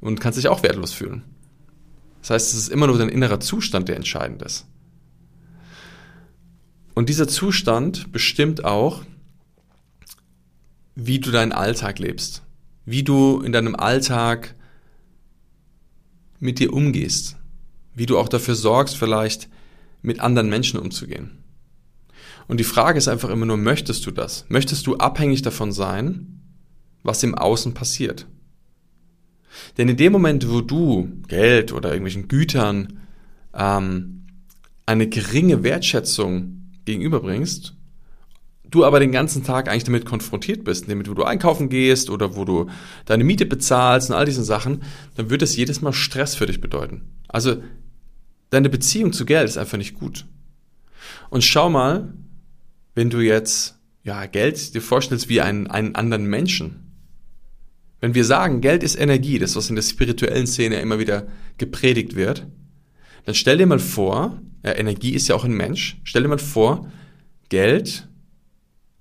und 0.00 0.20
kannst 0.20 0.38
dich 0.38 0.48
auch 0.48 0.62
wertlos 0.62 0.92
fühlen. 0.92 1.22
Das 2.20 2.30
heißt, 2.30 2.52
es 2.52 2.58
ist 2.58 2.68
immer 2.68 2.86
nur 2.86 2.98
dein 2.98 3.08
innerer 3.08 3.40
Zustand, 3.40 3.88
der 3.88 3.96
entscheidend 3.96 4.42
ist. 4.42 4.66
Und 6.94 7.08
dieser 7.08 7.28
Zustand 7.28 8.10
bestimmt 8.12 8.64
auch, 8.64 9.04
wie 10.96 11.20
du 11.20 11.30
deinen 11.30 11.52
Alltag 11.52 12.00
lebst, 12.00 12.42
wie 12.84 13.04
du 13.04 13.40
in 13.40 13.52
deinem 13.52 13.76
Alltag 13.76 14.56
mit 16.40 16.58
dir 16.58 16.72
umgehst, 16.72 17.36
wie 17.94 18.06
du 18.06 18.18
auch 18.18 18.28
dafür 18.28 18.56
sorgst, 18.56 18.96
vielleicht 18.96 19.48
mit 20.02 20.20
anderen 20.20 20.48
Menschen 20.48 20.80
umzugehen. 20.80 21.38
Und 22.48 22.58
die 22.58 22.64
Frage 22.64 22.98
ist 22.98 23.08
einfach 23.08 23.30
immer 23.30 23.46
nur, 23.46 23.58
möchtest 23.58 24.06
du 24.06 24.10
das? 24.10 24.46
Möchtest 24.48 24.86
du 24.86 24.96
abhängig 24.96 25.42
davon 25.42 25.70
sein, 25.70 26.40
was 27.02 27.22
im 27.22 27.34
Außen 27.34 27.74
passiert? 27.74 28.26
Denn 29.76 29.88
in 29.88 29.96
dem 29.96 30.12
Moment, 30.12 30.50
wo 30.50 30.60
du 30.60 31.08
Geld 31.28 31.72
oder 31.72 31.90
irgendwelchen 31.90 32.28
Gütern 32.28 33.00
ähm, 33.54 34.26
eine 34.86 35.08
geringe 35.08 35.62
Wertschätzung 35.62 36.70
gegenüberbringst, 36.84 37.74
du 38.70 38.84
aber 38.84 39.00
den 39.00 39.12
ganzen 39.12 39.44
Tag 39.44 39.68
eigentlich 39.68 39.84
damit 39.84 40.04
konfrontiert 40.04 40.64
bist, 40.64 40.88
nämlich 40.88 41.08
wo 41.08 41.14
du 41.14 41.24
einkaufen 41.24 41.68
gehst 41.68 42.10
oder 42.10 42.36
wo 42.36 42.44
du 42.44 42.66
deine 43.06 43.24
Miete 43.24 43.46
bezahlst 43.46 44.10
und 44.10 44.16
all 44.16 44.26
diese 44.26 44.44
Sachen, 44.44 44.82
dann 45.16 45.30
wird 45.30 45.42
das 45.42 45.56
jedes 45.56 45.80
Mal 45.80 45.92
Stress 45.92 46.34
für 46.34 46.46
dich 46.46 46.60
bedeuten. 46.60 47.02
Also 47.28 47.62
deine 48.50 48.68
Beziehung 48.68 49.12
zu 49.12 49.24
Geld 49.24 49.48
ist 49.48 49.58
einfach 49.58 49.78
nicht 49.78 49.94
gut. 49.94 50.26
Und 51.30 51.44
schau 51.44 51.70
mal, 51.70 52.12
wenn 52.94 53.10
du 53.10 53.20
jetzt 53.20 53.78
ja 54.02 54.26
Geld 54.26 54.74
dir 54.74 54.82
vorstellst 54.82 55.28
wie 55.28 55.40
einen, 55.40 55.66
einen 55.66 55.94
anderen 55.94 56.24
Menschen. 56.24 56.87
Wenn 58.00 58.14
wir 58.14 58.24
sagen, 58.24 58.60
Geld 58.60 58.82
ist 58.82 58.98
Energie, 58.98 59.38
das 59.38 59.56
was 59.56 59.70
in 59.70 59.76
der 59.76 59.82
spirituellen 59.82 60.46
Szene 60.46 60.80
immer 60.80 60.98
wieder 60.98 61.26
gepredigt 61.58 62.14
wird, 62.14 62.46
dann 63.24 63.34
stell 63.34 63.58
dir 63.58 63.66
mal 63.66 63.80
vor, 63.80 64.40
ja, 64.64 64.76
Energie 64.76 65.12
ist 65.12 65.28
ja 65.28 65.34
auch 65.34 65.44
ein 65.44 65.56
Mensch, 65.56 66.00
stell 66.04 66.22
dir 66.22 66.28
mal 66.28 66.38
vor, 66.38 66.90
Geld 67.48 68.08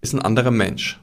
ist 0.02 0.14
ein 0.14 0.22
anderer 0.22 0.52
Mensch. 0.52 1.00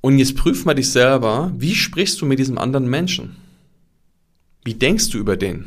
Und 0.00 0.18
jetzt 0.18 0.36
prüf 0.36 0.64
mal 0.64 0.74
dich 0.74 0.90
selber, 0.90 1.52
wie 1.56 1.74
sprichst 1.74 2.20
du 2.20 2.26
mit 2.26 2.38
diesem 2.38 2.58
anderen 2.58 2.88
Menschen? 2.88 3.36
Wie 4.64 4.74
denkst 4.74 5.10
du 5.10 5.18
über 5.18 5.36
den? 5.36 5.66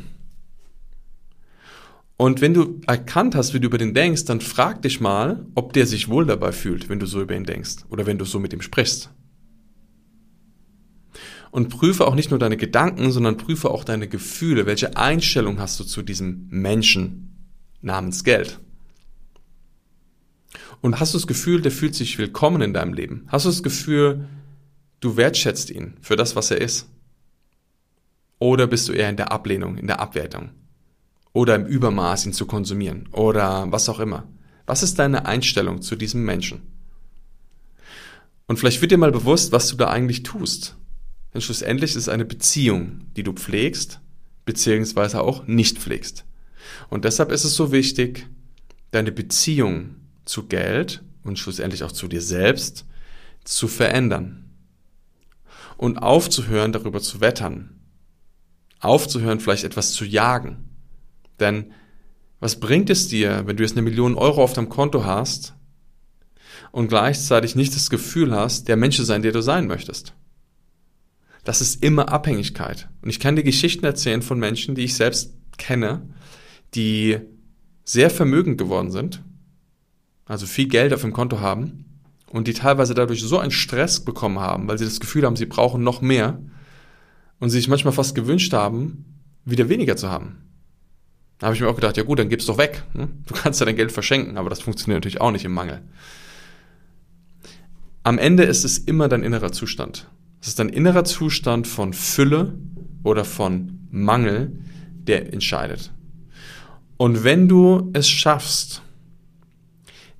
Und 2.16 2.40
wenn 2.40 2.54
du 2.54 2.80
erkannt 2.86 3.34
hast, 3.36 3.54
wie 3.54 3.60
du 3.60 3.66
über 3.66 3.78
den 3.78 3.94
denkst, 3.94 4.24
dann 4.24 4.40
frag 4.40 4.82
dich 4.82 5.00
mal, 5.00 5.46
ob 5.54 5.72
der 5.72 5.86
sich 5.86 6.08
wohl 6.08 6.26
dabei 6.26 6.50
fühlt, 6.50 6.88
wenn 6.88 6.98
du 6.98 7.06
so 7.06 7.20
über 7.20 7.36
ihn 7.36 7.44
denkst 7.44 7.84
oder 7.90 8.06
wenn 8.06 8.18
du 8.18 8.24
so 8.24 8.40
mit 8.40 8.52
ihm 8.52 8.60
sprichst. 8.60 9.10
Und 11.50 11.70
prüfe 11.70 12.06
auch 12.06 12.14
nicht 12.14 12.30
nur 12.30 12.38
deine 12.38 12.56
Gedanken, 12.56 13.10
sondern 13.10 13.36
prüfe 13.36 13.70
auch 13.70 13.84
deine 13.84 14.08
Gefühle. 14.08 14.66
Welche 14.66 14.96
Einstellung 14.96 15.58
hast 15.58 15.80
du 15.80 15.84
zu 15.84 16.02
diesem 16.02 16.46
Menschen 16.50 17.48
namens 17.80 18.24
Geld? 18.24 18.58
Und 20.80 21.00
hast 21.00 21.14
du 21.14 21.18
das 21.18 21.26
Gefühl, 21.26 21.60
der 21.60 21.72
fühlt 21.72 21.94
sich 21.94 22.18
willkommen 22.18 22.62
in 22.62 22.72
deinem 22.72 22.92
Leben? 22.92 23.26
Hast 23.28 23.46
du 23.46 23.48
das 23.48 23.62
Gefühl, 23.62 24.28
du 25.00 25.16
wertschätzt 25.16 25.70
ihn 25.70 25.94
für 26.00 26.16
das, 26.16 26.36
was 26.36 26.50
er 26.50 26.60
ist? 26.60 26.88
Oder 28.38 28.66
bist 28.66 28.88
du 28.88 28.92
eher 28.92 29.10
in 29.10 29.16
der 29.16 29.32
Ablehnung, 29.32 29.76
in 29.76 29.86
der 29.86 30.00
Abwertung? 30.00 30.50
Oder 31.32 31.56
im 31.56 31.66
Übermaß 31.66 32.26
ihn 32.26 32.32
zu 32.32 32.46
konsumieren? 32.46 33.08
Oder 33.12 33.70
was 33.70 33.88
auch 33.88 34.00
immer? 34.00 34.28
Was 34.66 34.82
ist 34.82 34.98
deine 34.98 35.26
Einstellung 35.26 35.82
zu 35.82 35.96
diesem 35.96 36.24
Menschen? 36.24 36.62
Und 38.46 38.58
vielleicht 38.58 38.80
wird 38.80 38.92
dir 38.92 38.98
mal 38.98 39.12
bewusst, 39.12 39.52
was 39.52 39.68
du 39.68 39.76
da 39.76 39.88
eigentlich 39.88 40.22
tust. 40.22 40.76
Denn 41.34 41.40
schlussendlich 41.40 41.90
ist 41.90 41.96
es 41.96 42.08
eine 42.08 42.24
Beziehung, 42.24 43.02
die 43.16 43.22
du 43.22 43.32
pflegst, 43.32 44.00
beziehungsweise 44.44 45.20
auch 45.20 45.46
nicht 45.46 45.78
pflegst. 45.78 46.24
Und 46.88 47.04
deshalb 47.04 47.32
ist 47.32 47.44
es 47.44 47.54
so 47.54 47.70
wichtig, 47.72 48.26
deine 48.90 49.12
Beziehung 49.12 49.96
zu 50.24 50.46
Geld 50.46 51.02
und 51.22 51.38
schlussendlich 51.38 51.84
auch 51.84 51.92
zu 51.92 52.08
dir 52.08 52.22
selbst 52.22 52.86
zu 53.44 53.68
verändern. 53.68 54.44
Und 55.76 55.98
aufzuhören, 55.98 56.72
darüber 56.72 57.00
zu 57.00 57.20
wettern. 57.20 57.78
Aufzuhören, 58.80 59.40
vielleicht 59.40 59.64
etwas 59.64 59.92
zu 59.92 60.04
jagen. 60.04 60.68
Denn 61.38 61.72
was 62.40 62.60
bringt 62.60 62.90
es 62.90 63.08
dir, 63.08 63.46
wenn 63.46 63.56
du 63.56 63.62
jetzt 63.62 63.72
eine 63.72 63.82
Million 63.82 64.14
Euro 64.14 64.42
auf 64.42 64.52
deinem 64.52 64.68
Konto 64.68 65.04
hast 65.04 65.54
und 66.72 66.88
gleichzeitig 66.88 67.54
nicht 67.54 67.74
das 67.74 67.90
Gefühl 67.90 68.32
hast, 68.34 68.68
der 68.68 68.76
Mensch 68.76 68.96
zu 68.96 69.04
sein, 69.04 69.22
der 69.22 69.32
du 69.32 69.42
sein 69.42 69.66
möchtest? 69.66 70.14
Das 71.44 71.60
ist 71.60 71.82
immer 71.82 72.10
Abhängigkeit. 72.10 72.88
Und 73.02 73.10
ich 73.10 73.20
kann 73.20 73.36
dir 73.36 73.42
Geschichten 73.42 73.84
erzählen 73.84 74.22
von 74.22 74.38
Menschen, 74.38 74.74
die 74.74 74.84
ich 74.84 74.94
selbst 74.94 75.34
kenne, 75.56 76.02
die 76.74 77.18
sehr 77.84 78.10
vermögend 78.10 78.58
geworden 78.58 78.90
sind 78.90 79.22
also 80.28 80.46
viel 80.46 80.68
Geld 80.68 80.92
auf 80.92 81.00
dem 81.00 81.12
Konto 81.12 81.40
haben 81.40 81.86
und 82.30 82.46
die 82.46 82.52
teilweise 82.52 82.94
dadurch 82.94 83.22
so 83.22 83.38
einen 83.38 83.50
Stress 83.50 84.04
bekommen 84.04 84.38
haben, 84.38 84.68
weil 84.68 84.78
sie 84.78 84.84
das 84.84 85.00
Gefühl 85.00 85.24
haben, 85.24 85.36
sie 85.36 85.46
brauchen 85.46 85.82
noch 85.82 86.02
mehr 86.02 86.38
und 87.40 87.48
sie 87.48 87.56
sich 87.56 87.68
manchmal 87.68 87.94
fast 87.94 88.14
gewünscht 88.14 88.52
haben, 88.52 89.22
wieder 89.46 89.70
weniger 89.70 89.96
zu 89.96 90.10
haben. 90.10 90.44
Da 91.38 91.46
habe 91.46 91.56
ich 91.56 91.62
mir 91.62 91.68
auch 91.68 91.76
gedacht, 91.76 91.96
ja 91.96 92.02
gut, 92.02 92.18
dann 92.18 92.28
gib's 92.28 92.46
doch 92.46 92.58
weg. 92.58 92.84
Ne? 92.92 93.08
Du 93.26 93.34
kannst 93.34 93.60
ja 93.60 93.66
dein 93.66 93.76
Geld 93.76 93.90
verschenken, 93.90 94.36
aber 94.36 94.50
das 94.50 94.60
funktioniert 94.60 94.98
natürlich 94.98 95.20
auch 95.20 95.30
nicht 95.30 95.44
im 95.44 95.54
Mangel. 95.54 95.82
Am 98.02 98.18
Ende 98.18 98.42
ist 98.42 98.64
es 98.64 98.76
immer 98.76 99.08
dein 99.08 99.22
innerer 99.22 99.52
Zustand. 99.52 100.08
Es 100.40 100.48
ist 100.48 100.58
dein 100.58 100.68
innerer 100.68 101.04
Zustand 101.04 101.66
von 101.66 101.92
Fülle 101.92 102.58
oder 103.02 103.24
von 103.24 103.86
Mangel, 103.90 104.58
der 104.92 105.32
entscheidet. 105.32 105.92
Und 106.96 107.24
wenn 107.24 107.48
du 107.48 107.90
es 107.94 108.08
schaffst, 108.08 108.82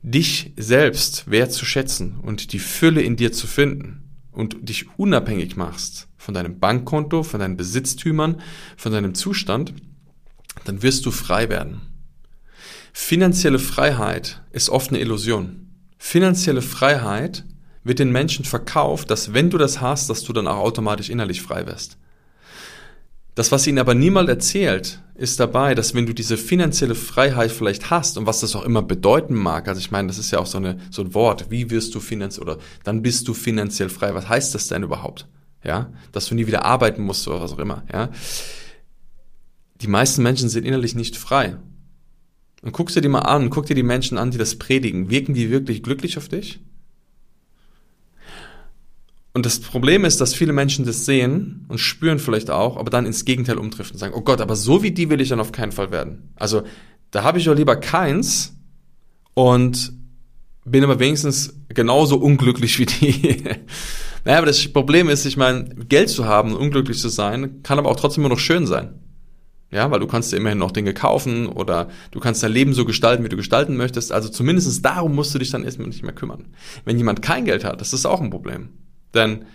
dich 0.03 0.53
selbst 0.57 1.31
wertzuschätzen 1.31 2.19
und 2.21 2.53
die 2.53 2.59
Fülle 2.59 3.03
in 3.03 3.17
dir 3.17 3.33
zu 3.33 3.47
finden 3.47 4.05
und 4.33 4.69
dich 4.69 4.87
unabhängig 4.99 5.57
machst 5.57 6.09
von 6.17 6.35
deinem 6.35 6.59
Bankkonto, 6.59 7.23
von 7.23 7.41
deinen 7.41 7.57
Besitztümern, 7.57 8.41
von 8.77 8.93
deinem 8.93 9.15
Zustand, 9.15 9.75
dann 10.65 10.83
wirst 10.83 11.07
du 11.07 11.11
frei 11.11 11.49
werden. 11.49 11.81
Finanzielle 12.93 13.59
Freiheit 13.59 14.43
ist 14.53 14.71
oft 14.71 14.91
eine 14.91 15.01
Illusion. 15.01 15.71
Finanzielle 15.99 16.63
Freiheit 16.63 17.45
wird 17.89 17.99
den 17.99 18.13
Menschen 18.13 18.45
verkauft, 18.45 19.11
dass 19.11 19.35
wenn 19.35 19.51
du 19.51 19.59
das 19.59 19.81
hast, 19.81 20.09
dass 20.09 20.23
du 20.23 20.33
dann 20.33 20.47
auch 20.47 20.59
automatisch 20.59 21.11
innerlich 21.11 21.43
frei 21.43 21.67
wirst. 21.67 21.97
Das, 23.35 23.53
was 23.53 23.67
ihnen 23.67 23.79
aber 23.79 23.95
niemand 23.95 24.29
erzählt, 24.29 25.01
ist 25.15 25.39
dabei, 25.39 25.77
dass 25.77 25.95
wenn 25.95 26.07
du 26.07 26.13
diese 26.13 26.37
finanzielle 26.37 26.97
Freiheit 26.97 27.53
vielleicht 27.53 27.89
hast 27.89 28.19
und 28.19 28.27
was 28.27 28.41
das 28.41 28.57
auch 28.57 28.65
immer 28.65 28.83
bedeuten 28.83 29.35
mag, 29.35 29.69
also 29.69 29.81
ich 29.81 29.93
meine, 29.93 30.09
das 30.09 30.19
ist 30.19 30.33
ja 30.33 30.41
auch 30.41 30.47
so, 30.47 30.59
eine, 30.59 30.79
so 30.91 31.03
ein 31.03 31.15
Wort, 31.15 31.49
wie 31.49 31.71
wirst 31.71 31.95
du 31.95 32.01
finanziell 32.01 32.49
oder 32.49 32.59
dann 32.83 33.01
bist 33.01 33.29
du 33.29 33.35
finanziell 33.35 33.91
frei. 33.91 34.13
Was 34.15 34.29
heißt 34.29 34.55
das 34.57 34.67
denn 34.69 34.83
überhaupt? 34.83 35.29
Ja, 35.65 35.93
dass 36.13 36.27
du 36.27 36.35
nie 36.35 36.47
wieder 36.47 36.65
arbeiten 36.65 37.03
musst 37.03 37.27
oder 37.29 37.41
was 37.41 37.53
auch 37.53 37.59
immer. 37.59 37.85
Ja, 37.93 38.11
die 39.81 39.89
meisten 39.89 40.23
Menschen 40.23 40.49
sind 40.49 40.65
innerlich 40.65 40.95
nicht 40.95 41.17
frei. 41.17 41.57
Und 42.63 42.73
guck 42.73 42.93
dir 42.93 43.01
die 43.01 43.09
mal 43.09 43.21
an, 43.21 43.51
guck 43.51 43.67
dir 43.67 43.77
die 43.77 43.85
Menschen 43.85 44.19
an, 44.19 44.33
die 44.33 44.39
das 44.39 44.57
predigen. 44.57 45.11
Wirken 45.11 45.35
die 45.35 45.51
wirklich 45.51 45.83
glücklich 45.83 46.19
auf 46.19 46.29
dich? 46.29 46.61
Und 49.35 49.47
das 49.47 49.61
Problem 49.61 50.05
ist, 50.05 50.21
dass 50.21 50.35
viele 50.35 50.53
Menschen 50.53 50.85
das 50.85 51.05
sehen 51.05 51.67
und 51.69 51.79
spüren 51.79 52.19
vielleicht 52.19 52.51
auch, 52.51 52.77
aber 52.77 52.91
dann 52.91 53.07
ins 53.07 53.25
Gegenteil 53.25 53.59
umtrifft 53.59 53.93
und 53.93 53.99
sagen, 53.99 54.15
oh 54.17 54.23
Gott, 54.23 54.41
aber 54.41 54.57
so 54.57 54.83
wie 54.83 54.91
die 54.91 55.11
will 55.11 55.21
ich 55.21 55.29
dann 55.29 55.41
auf 55.41 55.53
keinen 55.53 55.73
Fall 55.73 55.91
werden. 55.91 56.33
Also 56.35 56.63
da 57.11 57.23
habe 57.23 57.39
ich 57.39 57.45
doch 57.45 57.55
lieber 57.55 57.77
keins 57.77 58.55
und 59.35 59.93
bin 60.65 60.85
aber 60.85 60.99
wenigstens 60.99 61.55
genauso 61.69 62.17
unglücklich 62.17 62.79
wie 62.79 62.87
die. 62.87 63.45
naja, 64.25 64.39
aber 64.39 64.47
das 64.47 64.67
Problem 64.73 65.09
ist, 65.09 65.25
ich 65.25 65.37
meine, 65.37 65.65
Geld 65.89 66.09
zu 66.09 66.27
haben 66.27 66.53
und 66.53 66.61
unglücklich 66.61 66.99
zu 66.99 67.09
sein, 67.09 67.63
kann 67.63 67.79
aber 67.79 67.91
auch 67.91 67.97
trotzdem 67.97 68.25
immer 68.25 68.35
noch 68.35 68.41
schön 68.41 68.67
sein. 68.67 69.01
Ja, 69.71 69.91
weil 69.91 70.01
du 70.01 70.07
kannst 70.07 70.33
dir 70.33 70.39
immerhin 70.39 70.59
noch 70.59 70.71
Dinge 70.71 70.95
kaufen 70.95 71.47
oder 71.47 71.89
du 72.11 72.21
kannst 72.21 72.43
dein 72.43 72.53
Leben 72.53 72.73
so 72.73 72.87
gestalten, 72.87 73.23
wie 73.25 73.29
du 73.29 73.37
gestalten 73.37 73.77
möchtest. 73.77 74.13
Also 74.13 74.31
zumindest 74.31 74.83
darum 74.83 75.15
musst 75.15 75.35
du 75.35 75.39
dich 75.39 75.51
dann 75.51 75.63
erstmal 75.63 75.89
nicht 75.89 76.03
mehr 76.03 76.15
kümmern. 76.15 76.47
Wenn 76.87 76.97
jemand 76.97 77.21
kein 77.21 77.45
Geld 77.45 77.65
hat, 77.65 77.81
das 77.81 77.93
ist 77.93 78.07
auch 78.07 78.23
ein 78.23 78.31
Problem. 78.31 78.71
Denn 79.15 79.47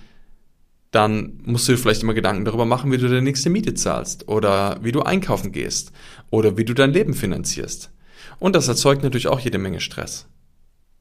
dann 0.91 1.39
musst 1.43 1.67
du 1.67 1.72
dir 1.72 1.77
vielleicht 1.79 2.03
immer 2.03 2.13
Gedanken 2.13 2.45
darüber 2.45 2.65
machen, 2.65 2.91
wie 2.91 2.98
du 2.98 3.07
deine 3.07 3.24
nächste 3.24 3.50
Miete 3.50 3.74
zahlst 3.74 4.27
oder 4.27 4.77
wie 4.83 4.91
du 4.91 5.01
einkaufen 5.01 5.51
gehst 5.51 5.91
oder 6.29 6.55
wie 6.55 6.65
du 6.65 6.74
dein 6.74 6.93
Leben 6.93 7.15
finanzierst. 7.15 7.91
Und 8.39 8.55
das 8.55 8.67
erzeugt 8.67 9.03
natürlich 9.03 9.27
auch 9.27 9.39
jede 9.39 9.57
Menge 9.57 9.79
Stress. 9.79 10.27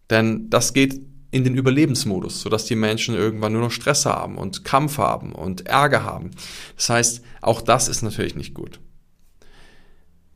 Denn 0.09 0.49
das 0.49 0.73
geht 0.73 1.01
in 1.31 1.45
den 1.45 1.57
Überlebensmodus, 1.57 2.41
sodass 2.41 2.67
die 2.67 2.77
Menschen 2.77 3.15
irgendwann 3.15 3.53
nur 3.53 3.63
noch 3.63 3.71
Stress 3.71 4.07
haben 4.07 4.39
und 4.39 4.65
Kampf 4.65 4.99
haben 4.99 5.33
und 5.33 5.67
Ärger 5.67 6.05
haben. 6.05 6.31
Das 6.77 6.91
heißt, 6.91 7.23
auch 7.41 7.63
das 7.63 7.89
ist 7.89 8.03
natürlich 8.03 8.35
nicht 8.35 8.55
gut. 8.55 8.81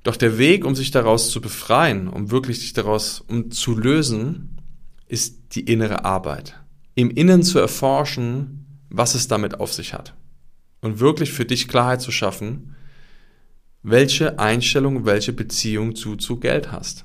Doch 0.02 0.16
der 0.16 0.38
Weg, 0.38 0.64
um 0.64 0.75
sich 0.75 0.90
daraus 0.90 1.30
zu 1.30 1.40
befreien, 1.40 2.08
um 2.08 2.30
wirklich 2.30 2.61
sich 2.61 2.73
daraus 2.73 3.20
um 3.20 3.50
zu 3.50 3.76
lösen, 3.76 4.58
ist 5.08 5.54
die 5.54 5.62
innere 5.62 6.04
Arbeit. 6.04 6.58
Im 6.97 7.11
Innen 7.11 7.45
zu 7.45 7.61
erforschen, 7.61 8.67
was 8.91 9.15
es 9.15 9.29
damit 9.29 9.61
auf 9.61 9.73
sich 9.73 9.95
hat. 9.95 10.15
Und 10.81 10.99
wirklich 10.99 11.33
für 11.33 11.45
dich 11.45 11.69
Klarheit 11.69 12.00
zu 12.00 12.11
schaffen, 12.11 12.75
welche 13.83 14.41
Einstellung, 14.41 15.05
welche 15.05 15.33
Beziehung 15.33 15.95
du 15.95 16.17
zu 16.17 16.41
Geld 16.41 16.73
hast. 16.73 17.05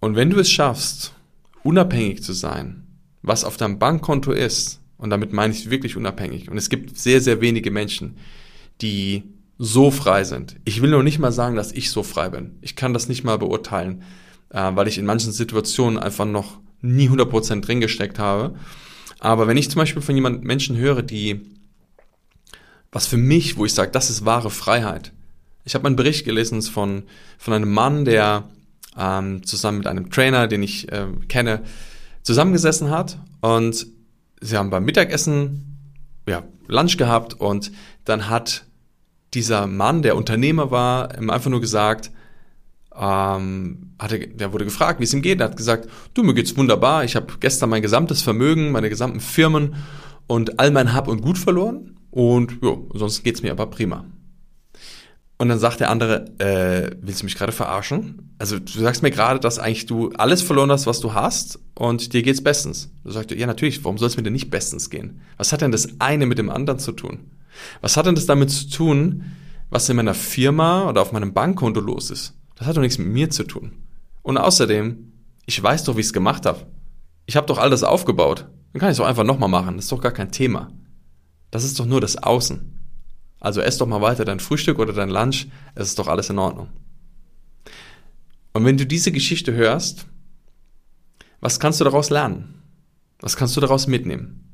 Und 0.00 0.16
wenn 0.16 0.30
du 0.30 0.40
es 0.40 0.50
schaffst, 0.50 1.12
unabhängig 1.62 2.22
zu 2.22 2.32
sein, 2.32 2.86
was 3.22 3.44
auf 3.44 3.56
deinem 3.56 3.78
Bankkonto 3.78 4.32
ist, 4.32 4.80
und 4.96 5.10
damit 5.10 5.32
meine 5.32 5.52
ich 5.52 5.70
wirklich 5.70 5.96
unabhängig, 5.96 6.50
und 6.50 6.56
es 6.56 6.70
gibt 6.70 6.98
sehr, 6.98 7.20
sehr 7.20 7.40
wenige 7.40 7.70
Menschen, 7.70 8.16
die 8.80 9.22
so 9.58 9.90
frei 9.90 10.24
sind. 10.24 10.56
Ich 10.64 10.82
will 10.82 10.90
noch 10.90 11.02
nicht 11.02 11.18
mal 11.18 11.32
sagen, 11.32 11.56
dass 11.56 11.72
ich 11.72 11.90
so 11.90 12.02
frei 12.02 12.30
bin. 12.30 12.58
Ich 12.60 12.76
kann 12.76 12.94
das 12.94 13.08
nicht 13.08 13.24
mal 13.24 13.38
beurteilen, 13.38 14.02
äh, 14.50 14.70
weil 14.74 14.88
ich 14.88 14.98
in 14.98 15.06
manchen 15.06 15.32
Situationen 15.32 15.98
einfach 15.98 16.26
noch 16.26 16.60
nie 16.80 17.08
100% 17.08 17.60
drin 17.60 17.80
gesteckt 17.80 18.18
habe. 18.18 18.54
Aber 19.20 19.48
wenn 19.48 19.56
ich 19.56 19.70
zum 19.70 19.80
Beispiel 19.80 20.02
von 20.02 20.14
jemandem 20.14 20.46
Menschen 20.46 20.76
höre, 20.76 21.02
die, 21.02 21.40
was 22.92 23.06
für 23.06 23.16
mich, 23.16 23.56
wo 23.56 23.64
ich 23.64 23.74
sage, 23.74 23.90
das 23.90 24.10
ist 24.10 24.24
wahre 24.24 24.50
Freiheit. 24.50 25.12
Ich 25.64 25.74
habe 25.74 25.86
einen 25.86 25.96
Bericht 25.96 26.24
gelesen 26.24 26.62
von, 26.62 27.02
von 27.36 27.54
einem 27.54 27.72
Mann, 27.72 28.04
der 28.04 28.48
ähm, 28.96 29.44
zusammen 29.44 29.78
mit 29.78 29.86
einem 29.86 30.10
Trainer, 30.10 30.46
den 30.46 30.62
ich 30.62 30.90
äh, 30.92 31.06
kenne, 31.28 31.62
zusammengesessen 32.22 32.90
hat 32.90 33.18
und 33.40 33.86
sie 34.40 34.56
haben 34.56 34.70
beim 34.70 34.84
Mittagessen 34.84 35.78
ja, 36.28 36.42
Lunch 36.66 36.96
gehabt 36.96 37.34
und 37.34 37.72
dann 38.04 38.28
hat 38.28 38.64
dieser 39.34 39.66
Mann, 39.66 40.02
der 40.02 40.16
Unternehmer 40.16 40.70
war, 40.70 41.10
einfach 41.18 41.50
nur 41.50 41.60
gesagt, 41.60 42.10
ähm, 42.98 43.92
hatte, 43.98 44.18
der 44.28 44.52
wurde 44.52 44.64
gefragt, 44.64 45.00
wie 45.00 45.04
es 45.04 45.14
ihm 45.14 45.22
geht. 45.22 45.40
Er 45.40 45.46
hat 45.46 45.56
gesagt, 45.56 45.88
du, 46.14 46.22
mir 46.22 46.34
geht's 46.34 46.56
wunderbar. 46.56 47.04
Ich 47.04 47.16
habe 47.16 47.34
gestern 47.40 47.70
mein 47.70 47.82
gesamtes 47.82 48.22
Vermögen, 48.22 48.72
meine 48.72 48.88
gesamten 48.88 49.20
Firmen 49.20 49.76
und 50.26 50.58
all 50.58 50.70
mein 50.70 50.92
Hab 50.92 51.08
und 51.08 51.22
Gut 51.22 51.38
verloren. 51.38 51.96
Und 52.10 52.58
ja, 52.62 52.76
sonst 52.94 53.22
geht's 53.22 53.42
mir 53.42 53.52
aber 53.52 53.66
prima. 53.66 54.04
Und 55.40 55.48
dann 55.48 55.60
sagt 55.60 55.78
der 55.78 55.90
andere, 55.90 56.26
äh, 56.38 56.96
willst 57.00 57.22
du 57.22 57.26
mich 57.26 57.36
gerade 57.36 57.52
verarschen? 57.52 58.34
Also 58.38 58.58
du 58.58 58.72
sagst 58.72 59.04
mir 59.04 59.12
gerade, 59.12 59.38
dass 59.38 59.60
eigentlich 59.60 59.86
du 59.86 60.10
alles 60.14 60.42
verloren 60.42 60.72
hast, 60.72 60.86
was 60.86 60.98
du 60.98 61.14
hast 61.14 61.60
und 61.76 62.12
dir 62.12 62.22
geht's 62.22 62.42
bestens. 62.42 62.90
Du 63.04 63.12
sagst, 63.12 63.30
ja 63.30 63.46
natürlich, 63.46 63.84
warum 63.84 63.98
soll 63.98 64.08
es 64.08 64.16
mir 64.16 64.24
denn 64.24 64.32
nicht 64.32 64.50
bestens 64.50 64.90
gehen? 64.90 65.20
Was 65.36 65.52
hat 65.52 65.60
denn 65.60 65.70
das 65.70 66.00
eine 66.00 66.26
mit 66.26 66.38
dem 66.38 66.50
anderen 66.50 66.80
zu 66.80 66.90
tun? 66.90 67.20
Was 67.80 67.96
hat 67.96 68.06
denn 68.06 68.16
das 68.16 68.26
damit 68.26 68.50
zu 68.50 68.68
tun, 68.68 69.24
was 69.70 69.88
in 69.88 69.96
meiner 69.96 70.14
Firma 70.14 70.88
oder 70.88 71.02
auf 71.02 71.12
meinem 71.12 71.32
Bankkonto 71.32 71.80
los 71.80 72.10
ist? 72.10 72.34
Das 72.58 72.66
hat 72.66 72.76
doch 72.76 72.82
nichts 72.82 72.98
mit 72.98 73.06
mir 73.06 73.30
zu 73.30 73.44
tun. 73.44 73.72
Und 74.22 74.36
außerdem, 74.36 75.12
ich 75.46 75.62
weiß 75.62 75.84
doch, 75.84 75.96
wie 75.96 76.00
ich 76.00 76.06
es 76.06 76.12
gemacht 76.12 76.44
habe. 76.44 76.66
Ich 77.26 77.36
habe 77.36 77.46
doch 77.46 77.58
all 77.58 77.70
das 77.70 77.84
aufgebaut. 77.84 78.48
Dann 78.72 78.80
kann 78.80 78.88
ich 78.88 78.94
es 78.94 78.98
doch 78.98 79.06
einfach 79.06 79.24
nochmal 79.24 79.48
machen. 79.48 79.76
Das 79.76 79.84
ist 79.84 79.92
doch 79.92 80.00
gar 80.00 80.12
kein 80.12 80.32
Thema. 80.32 80.72
Das 81.52 81.62
ist 81.62 81.78
doch 81.78 81.86
nur 81.86 82.00
das 82.00 82.16
Außen. 82.16 82.78
Also 83.38 83.60
ess 83.60 83.78
doch 83.78 83.86
mal 83.86 84.00
weiter 84.00 84.24
dein 84.24 84.40
Frühstück 84.40 84.80
oder 84.80 84.92
dein 84.92 85.08
Lunch. 85.08 85.46
Es 85.76 85.88
ist 85.88 85.98
doch 86.00 86.08
alles 86.08 86.30
in 86.30 86.38
Ordnung. 86.38 86.68
Und 88.52 88.64
wenn 88.64 88.76
du 88.76 88.86
diese 88.86 89.12
Geschichte 89.12 89.52
hörst, 89.52 90.06
was 91.40 91.60
kannst 91.60 91.80
du 91.80 91.84
daraus 91.84 92.10
lernen? 92.10 92.62
Was 93.20 93.36
kannst 93.36 93.56
du 93.56 93.60
daraus 93.60 93.86
mitnehmen? 93.86 94.44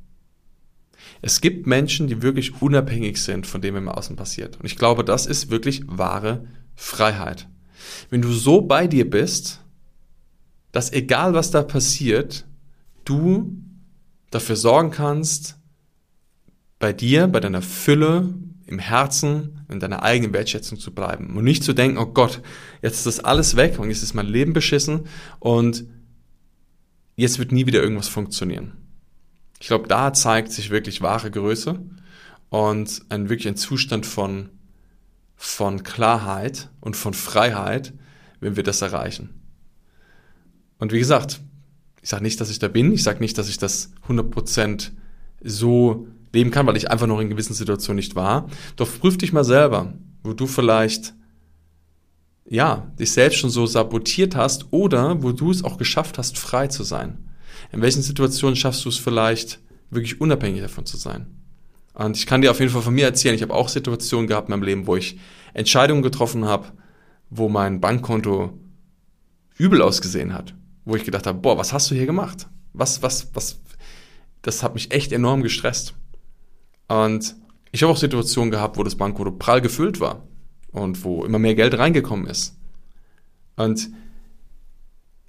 Es 1.23 1.41
gibt 1.41 1.67
Menschen, 1.67 2.07
die 2.07 2.21
wirklich 2.21 2.61
unabhängig 2.61 3.23
sind 3.23 3.47
von 3.47 3.63
dem, 3.63 3.75
was 3.75 3.81
im 3.81 3.89
Außen 3.89 4.17
passiert. 4.17 4.59
Und 4.59 4.67
ich 4.67 4.77
glaube, 4.77 5.05
das 5.05 5.25
ist 5.25 5.51
wirklich 5.51 5.83
wahre 5.87 6.47
Freiheit. 6.75 7.49
Wenn 8.11 8.23
du 8.23 8.33
so 8.33 8.61
bei 8.61 8.87
dir 8.87 9.09
bist, 9.09 9.61
dass 10.73 10.93
egal 10.93 11.35
was 11.35 11.51
da 11.51 11.63
passiert, 11.63 12.47
du 13.05 13.57
dafür 14.31 14.57
sorgen 14.57 14.91
kannst, 14.91 15.57
bei 16.79 16.93
dir, 16.93 17.29
bei 17.29 17.41
deiner 17.41 17.63
Fülle, 17.63 18.35
im 18.67 18.79
Herzen, 18.79 19.65
in 19.69 19.81
deiner 19.81 20.03
eigenen 20.03 20.33
Wertschätzung 20.33 20.79
zu 20.79 20.95
bleiben 20.95 21.37
und 21.37 21.45
nicht 21.45 21.63
zu 21.65 21.75
denken, 21.75 21.99
oh 21.99 22.07
Gott, 22.07 22.41
jetzt 22.83 22.97
ist 22.97 23.07
das 23.07 23.21
alles 23.21 23.57
weg 23.57 23.79
und 23.79 23.89
jetzt 23.89 24.03
ist 24.03 24.15
mein 24.15 24.27
Leben 24.27 24.53
beschissen 24.53 25.07
und 25.39 25.85
jetzt 27.17 27.39
wird 27.39 27.53
nie 27.53 27.67
wieder 27.67 27.83
irgendwas 27.83 28.09
funktionieren. 28.09 28.73
Ich 29.61 29.69
glaube, 29.69 29.89
da 29.89 30.13
zeigt 30.13 30.51
sich 30.53 30.71
wirklich 30.71 31.03
wahre 31.03 31.31
Größe 31.31 31.81
und 32.49 33.03
ein 33.09 33.29
wirklich 33.29 33.49
ein 33.49 33.57
Zustand 33.57 34.07
von, 34.07 34.51
von 35.45 35.83
Klarheit 35.83 36.71
und 36.81 36.97
von 36.97 37.13
Freiheit, 37.15 37.93
wenn 38.41 38.57
wir 38.57 38.63
das 38.63 38.83
erreichen. 38.83 39.31
Und 40.79 40.93
wie 40.93 40.99
gesagt, 40.99 41.41
ich 42.03 42.09
sage 42.09 42.23
nicht, 42.23 42.41
dass 42.41 42.51
ich 42.51 42.59
da 42.59 42.69
bin, 42.69 42.93
ich 42.93 43.03
sage 43.03 43.21
nicht, 43.21 43.37
dass 43.39 43.49
ich 43.49 43.59
das 43.59 43.93
100% 44.09 44.91
so 45.43 46.09
leben 46.33 46.51
kann, 46.51 46.67
weil 46.67 46.77
ich 46.77 46.91
einfach 46.91 47.07
noch 47.07 47.21
in 47.21 47.29
gewissen 47.29 47.55
Situationen 47.55 47.97
nicht 47.97 48.17
war. 48.17 48.49
Doch 48.77 48.89
prüf 49.01 49.19
dich 49.19 49.33
mal 49.33 49.45
selber, 49.45 49.93
wo 50.23 50.33
du 50.33 50.47
vielleicht 50.47 51.15
ja, 52.47 52.91
dich 52.99 53.13
selbst 53.13 53.39
schon 53.39 53.51
so 53.51 53.67
sabotiert 53.67 54.37
hast 54.37 54.73
oder 54.73 55.23
wo 55.23 55.33
du 55.33 55.51
es 55.51 55.65
auch 55.65 55.79
geschafft 55.79 56.19
hast, 56.19 56.39
frei 56.39 56.67
zu 56.69 56.83
sein. 56.83 57.31
In 57.73 57.81
welchen 57.81 58.03
Situationen 58.03 58.57
schaffst 58.57 58.85
du 58.85 58.89
es 58.89 58.99
vielleicht, 58.99 59.61
wirklich 59.91 60.21
unabhängig 60.21 60.61
davon 60.61 60.87
zu 60.87 60.97
sein? 60.97 61.27
Und 61.95 62.17
ich 62.17 62.27
kann 62.27 62.43
dir 62.43 62.51
auf 62.51 62.59
jeden 62.59 62.73
Fall 62.73 62.83
von 62.83 62.95
mir 62.95 63.07
erzählen, 63.07 63.35
ich 63.35 63.43
habe 63.43 63.55
auch 63.55 63.69
Situationen 63.69 64.27
gehabt 64.27 64.49
in 64.49 64.51
meinem 64.51 64.65
Leben, 64.65 64.87
wo 64.87 64.97
ich 64.97 65.19
Entscheidungen 65.55 66.03
getroffen 66.03 66.45
habe, 66.45 66.67
wo 67.31 67.49
mein 67.49 67.81
Bankkonto 67.81 68.59
übel 69.57 69.81
ausgesehen 69.81 70.35
hat. 70.35 70.55
Wo 70.85 70.97
ich 70.97 71.05
gedacht 71.05 71.27
habe, 71.27 71.39
boah, 71.39 71.57
was 71.57 71.73
hast 71.73 71.91
du 71.91 71.95
hier 71.95 72.07
gemacht? 72.07 72.49
Was, 72.73 73.03
was, 73.03 73.35
was, 73.35 73.61
das 74.43 74.63
hat 74.63 74.75
mich 74.75 74.93
echt 74.93 75.13
enorm 75.13 75.43
gestresst. 75.43 75.95
Und 76.89 77.37
ich 77.71 77.83
habe 77.83 77.93
auch 77.93 77.97
Situationen 77.97 78.51
gehabt, 78.51 78.77
wo 78.77 78.83
das 78.83 78.97
Bankkonto 78.97 79.33
prall 79.33 79.61
gefüllt 79.61 80.01
war 80.01 80.27
und 80.73 81.05
wo 81.05 81.25
immer 81.25 81.39
mehr 81.39 81.55
Geld 81.55 81.79
reingekommen 81.79 82.27
ist. 82.27 82.57
Und 83.57 83.91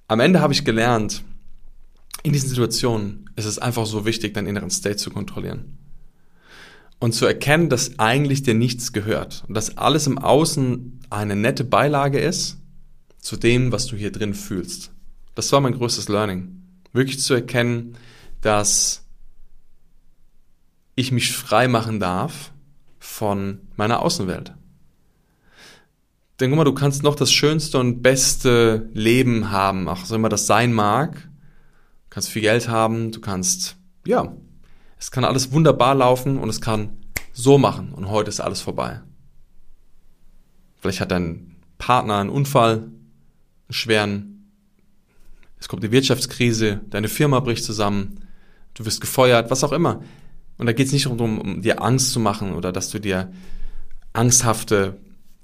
am 0.08 0.20
Ende 0.20 0.40
habe 0.40 0.52
ich 0.52 0.64
gelernt, 0.64 1.24
in 2.24 2.32
diesen 2.32 2.48
Situationen 2.48 3.30
ist 3.36 3.44
es 3.44 3.58
einfach 3.58 3.86
so 3.86 4.04
wichtig, 4.04 4.34
deinen 4.34 4.48
inneren 4.48 4.70
State 4.70 4.96
zu 4.96 5.10
kontrollieren. 5.10 5.78
Und 6.98 7.12
zu 7.12 7.26
erkennen, 7.26 7.68
dass 7.68 7.98
eigentlich 7.98 8.42
dir 8.42 8.54
nichts 8.54 8.92
gehört. 8.92 9.44
Und 9.48 9.54
dass 9.54 9.76
alles 9.76 10.06
im 10.06 10.18
Außen 10.18 11.00
eine 11.10 11.36
nette 11.36 11.64
Beilage 11.64 12.18
ist 12.18 12.58
zu 13.18 13.36
dem, 13.36 13.72
was 13.72 13.86
du 13.86 13.96
hier 13.96 14.12
drin 14.12 14.34
fühlst. 14.34 14.92
Das 15.34 15.52
war 15.52 15.60
mein 15.60 15.74
größtes 15.74 16.08
Learning. 16.08 16.62
Wirklich 16.92 17.20
zu 17.20 17.34
erkennen, 17.34 17.96
dass 18.40 19.04
ich 20.94 21.12
mich 21.12 21.32
frei 21.32 21.68
machen 21.68 22.00
darf 22.00 22.52
von 22.98 23.60
meiner 23.76 24.00
Außenwelt. 24.00 24.54
Denk 26.40 26.54
mal, 26.54 26.64
du 26.64 26.74
kannst 26.74 27.02
noch 27.02 27.14
das 27.14 27.32
schönste 27.32 27.78
und 27.78 28.02
beste 28.02 28.90
Leben 28.92 29.50
haben, 29.50 29.88
auch 29.88 30.04
so 30.04 30.14
immer 30.14 30.28
das 30.28 30.46
sein 30.46 30.72
mag, 30.72 31.28
kannst 32.10 32.28
viel 32.28 32.42
Geld 32.42 32.68
haben, 32.68 33.10
du 33.10 33.20
kannst, 33.20 33.76
ja, 34.06 34.34
es 34.98 35.10
kann 35.10 35.24
alles 35.24 35.52
wunderbar 35.52 35.94
laufen 35.94 36.38
und 36.38 36.48
es 36.48 36.60
kann 36.60 36.90
so 37.32 37.58
machen 37.58 37.92
und 37.92 38.08
heute 38.08 38.30
ist 38.30 38.40
alles 38.40 38.60
vorbei. 38.60 39.00
Vielleicht 40.80 41.00
hat 41.00 41.10
dein 41.10 41.56
Partner 41.78 42.18
einen 42.18 42.30
Unfall, 42.30 42.78
einen 42.78 42.92
schweren, 43.70 44.36
es 45.58 45.68
kommt 45.68 45.82
die 45.82 45.92
Wirtschaftskrise, 45.92 46.80
deine 46.90 47.08
Firma 47.08 47.40
bricht 47.40 47.64
zusammen, 47.64 48.20
du 48.74 48.84
wirst 48.86 49.00
gefeuert, 49.00 49.50
was 49.50 49.64
auch 49.64 49.72
immer. 49.72 50.02
Und 50.58 50.66
da 50.66 50.72
geht 50.72 50.86
es 50.86 50.92
nicht 50.92 51.06
darum, 51.06 51.38
um 51.38 51.62
dir 51.62 51.82
Angst 51.82 52.12
zu 52.12 52.20
machen 52.20 52.54
oder 52.54 52.72
dass 52.72 52.90
du 52.90 52.98
dir 52.98 53.32
angsthafte 54.12 54.98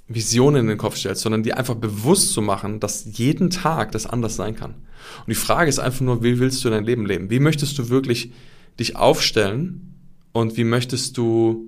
Visionen 0.08 0.62
in 0.62 0.66
den 0.68 0.78
Kopf 0.78 0.96
stellst, 0.96 1.22
sondern 1.22 1.42
dir 1.42 1.58
einfach 1.58 1.74
bewusst 1.74 2.32
zu 2.32 2.42
machen, 2.42 2.80
dass 2.80 3.04
jeden 3.18 3.50
Tag 3.50 3.92
das 3.92 4.06
anders 4.06 4.36
sein 4.36 4.56
kann. 4.56 4.74
Und 5.20 5.28
die 5.28 5.34
Frage 5.34 5.68
ist 5.68 5.78
einfach 5.78 6.00
nur, 6.00 6.22
wie 6.22 6.38
willst 6.38 6.64
du 6.64 6.70
dein 6.70 6.84
Leben 6.84 7.06
leben? 7.06 7.30
Wie 7.30 7.40
möchtest 7.40 7.78
du 7.78 7.88
wirklich 7.88 8.32
dich 8.78 8.96
aufstellen 8.96 9.94
und 10.32 10.56
wie 10.56 10.64
möchtest 10.64 11.16
du 11.16 11.66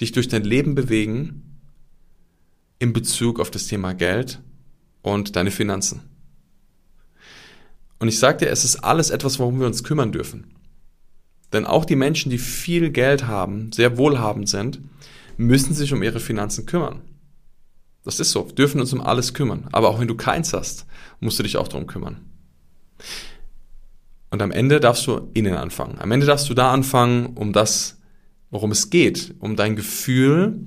dich 0.00 0.12
durch 0.12 0.28
dein 0.28 0.44
Leben 0.44 0.74
bewegen 0.74 1.58
in 2.78 2.92
Bezug 2.92 3.40
auf 3.40 3.50
das 3.50 3.66
Thema 3.66 3.94
Geld 3.94 4.40
und 5.02 5.36
deine 5.36 5.50
Finanzen? 5.50 6.02
Und 7.98 8.08
ich 8.08 8.18
sage 8.18 8.38
dir, 8.38 8.50
es 8.50 8.64
ist 8.64 8.76
alles 8.76 9.10
etwas, 9.10 9.38
worum 9.38 9.60
wir 9.60 9.66
uns 9.66 9.84
kümmern 9.84 10.12
dürfen. 10.12 10.54
Denn 11.52 11.64
auch 11.64 11.84
die 11.84 11.96
Menschen, 11.96 12.30
die 12.30 12.38
viel 12.38 12.90
Geld 12.90 13.26
haben, 13.26 13.70
sehr 13.72 13.96
wohlhabend 13.96 14.48
sind, 14.48 14.80
müssen 15.36 15.74
sich 15.74 15.92
um 15.92 16.02
ihre 16.02 16.20
Finanzen 16.20 16.66
kümmern. 16.66 17.02
Das 18.04 18.20
ist 18.20 18.32
so. 18.32 18.42
Dürfen 18.42 18.80
uns 18.80 18.92
um 18.92 19.00
alles 19.00 19.34
kümmern. 19.34 19.68
Aber 19.72 19.88
auch 19.88 20.00
wenn 20.00 20.08
du 20.08 20.16
keins 20.16 20.52
hast, 20.52 20.86
musst 21.20 21.38
du 21.38 21.42
dich 21.42 21.56
auch 21.56 21.68
darum 21.68 21.86
kümmern. 21.86 22.20
Und 24.34 24.42
am 24.42 24.50
Ende 24.50 24.80
darfst 24.80 25.06
du 25.06 25.30
innen 25.32 25.54
anfangen. 25.54 26.00
Am 26.00 26.10
Ende 26.10 26.26
darfst 26.26 26.50
du 26.50 26.54
da 26.54 26.72
anfangen, 26.72 27.36
um 27.36 27.52
das, 27.52 28.00
worum 28.50 28.72
es 28.72 28.90
geht, 28.90 29.32
um 29.38 29.54
dein 29.54 29.76
Gefühl 29.76 30.58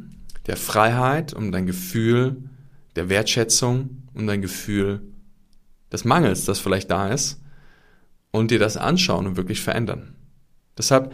der 0.46 0.56
Freiheit, 0.56 1.34
um 1.34 1.52
dein 1.52 1.66
Gefühl 1.66 2.38
der 2.96 3.10
Wertschätzung, 3.10 4.04
um 4.14 4.26
dein 4.26 4.42
Gefühl 4.42 5.02
des 5.92 6.06
Mangels, 6.06 6.46
das 6.46 6.60
vielleicht 6.60 6.90
da 6.92 7.10
ist, 7.10 7.42
und 8.32 8.52
dir 8.52 8.60
das 8.60 8.78
anschauen 8.78 9.28
und 9.28 9.36
wirklich 9.36 9.60
verändern. 9.60 10.16
Deshalb 10.78 11.12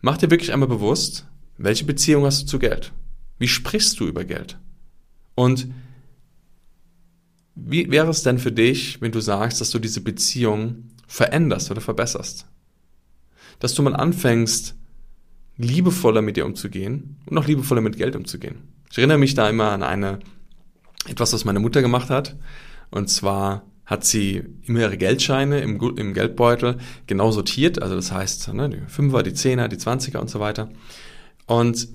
mach 0.00 0.16
dir 0.16 0.30
wirklich 0.30 0.52
einmal 0.52 0.68
bewusst, 0.68 1.26
welche 1.58 1.86
Beziehung 1.86 2.24
hast 2.24 2.42
du 2.42 2.46
zu 2.46 2.58
Geld? 2.60 2.92
Wie 3.40 3.48
sprichst 3.48 3.98
du 3.98 4.06
über 4.06 4.24
Geld? 4.24 4.60
Und 5.34 5.66
wie 7.56 7.90
wäre 7.90 8.10
es 8.10 8.22
denn 8.22 8.38
für 8.38 8.52
dich, 8.52 9.00
wenn 9.00 9.10
du 9.10 9.18
sagst, 9.18 9.60
dass 9.60 9.70
du 9.70 9.80
diese 9.80 10.02
Beziehung 10.02 10.84
veränderst 11.06 11.70
oder 11.70 11.80
verbesserst? 11.80 12.46
Dass 13.58 13.74
du 13.74 13.82
mal 13.82 13.96
anfängst, 13.96 14.74
liebevoller 15.56 16.22
mit 16.22 16.36
dir 16.36 16.46
umzugehen 16.46 17.16
und 17.26 17.34
noch 17.34 17.46
liebevoller 17.46 17.80
mit 17.80 17.96
Geld 17.96 18.16
umzugehen. 18.16 18.68
Ich 18.90 18.98
erinnere 18.98 19.18
mich 19.18 19.34
da 19.34 19.48
immer 19.48 19.72
an 19.72 19.82
eine, 19.82 20.18
etwas, 21.06 21.32
was 21.32 21.44
meine 21.44 21.60
Mutter 21.60 21.82
gemacht 21.82 22.10
hat. 22.10 22.36
Und 22.90 23.08
zwar 23.08 23.64
hat 23.84 24.04
sie 24.04 24.42
immer 24.64 24.80
ihre 24.80 24.96
Geldscheine 24.96 25.60
im, 25.60 25.80
im 25.96 26.12
Geldbeutel 26.12 26.78
genau 27.06 27.30
sortiert. 27.30 27.80
Also 27.80 27.94
das 27.94 28.12
heißt, 28.12 28.52
ne, 28.52 28.68
die 28.68 28.80
Fünfer, 28.88 29.22
die 29.22 29.32
Zehner, 29.32 29.68
die 29.68 29.78
Zwanziger 29.78 30.20
und 30.20 30.28
so 30.28 30.40
weiter. 30.40 30.70
Und 31.46 31.88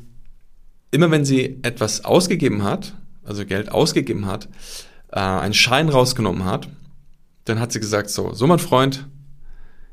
immer 0.91 1.11
wenn 1.11 1.25
sie 1.25 1.59
etwas 1.63 2.05
ausgegeben 2.05 2.63
hat, 2.63 2.95
also 3.23 3.45
Geld 3.45 3.71
ausgegeben 3.71 4.25
hat, 4.25 4.47
äh, 5.11 5.19
einen 5.19 5.53
Schein 5.53 5.89
rausgenommen 5.89 6.45
hat, 6.45 6.69
dann 7.51 7.59
hat 7.59 7.73
sie 7.73 7.79
gesagt, 7.81 8.09
so, 8.09 8.33
so 8.33 8.47
mein 8.47 8.59
Freund, 8.59 9.07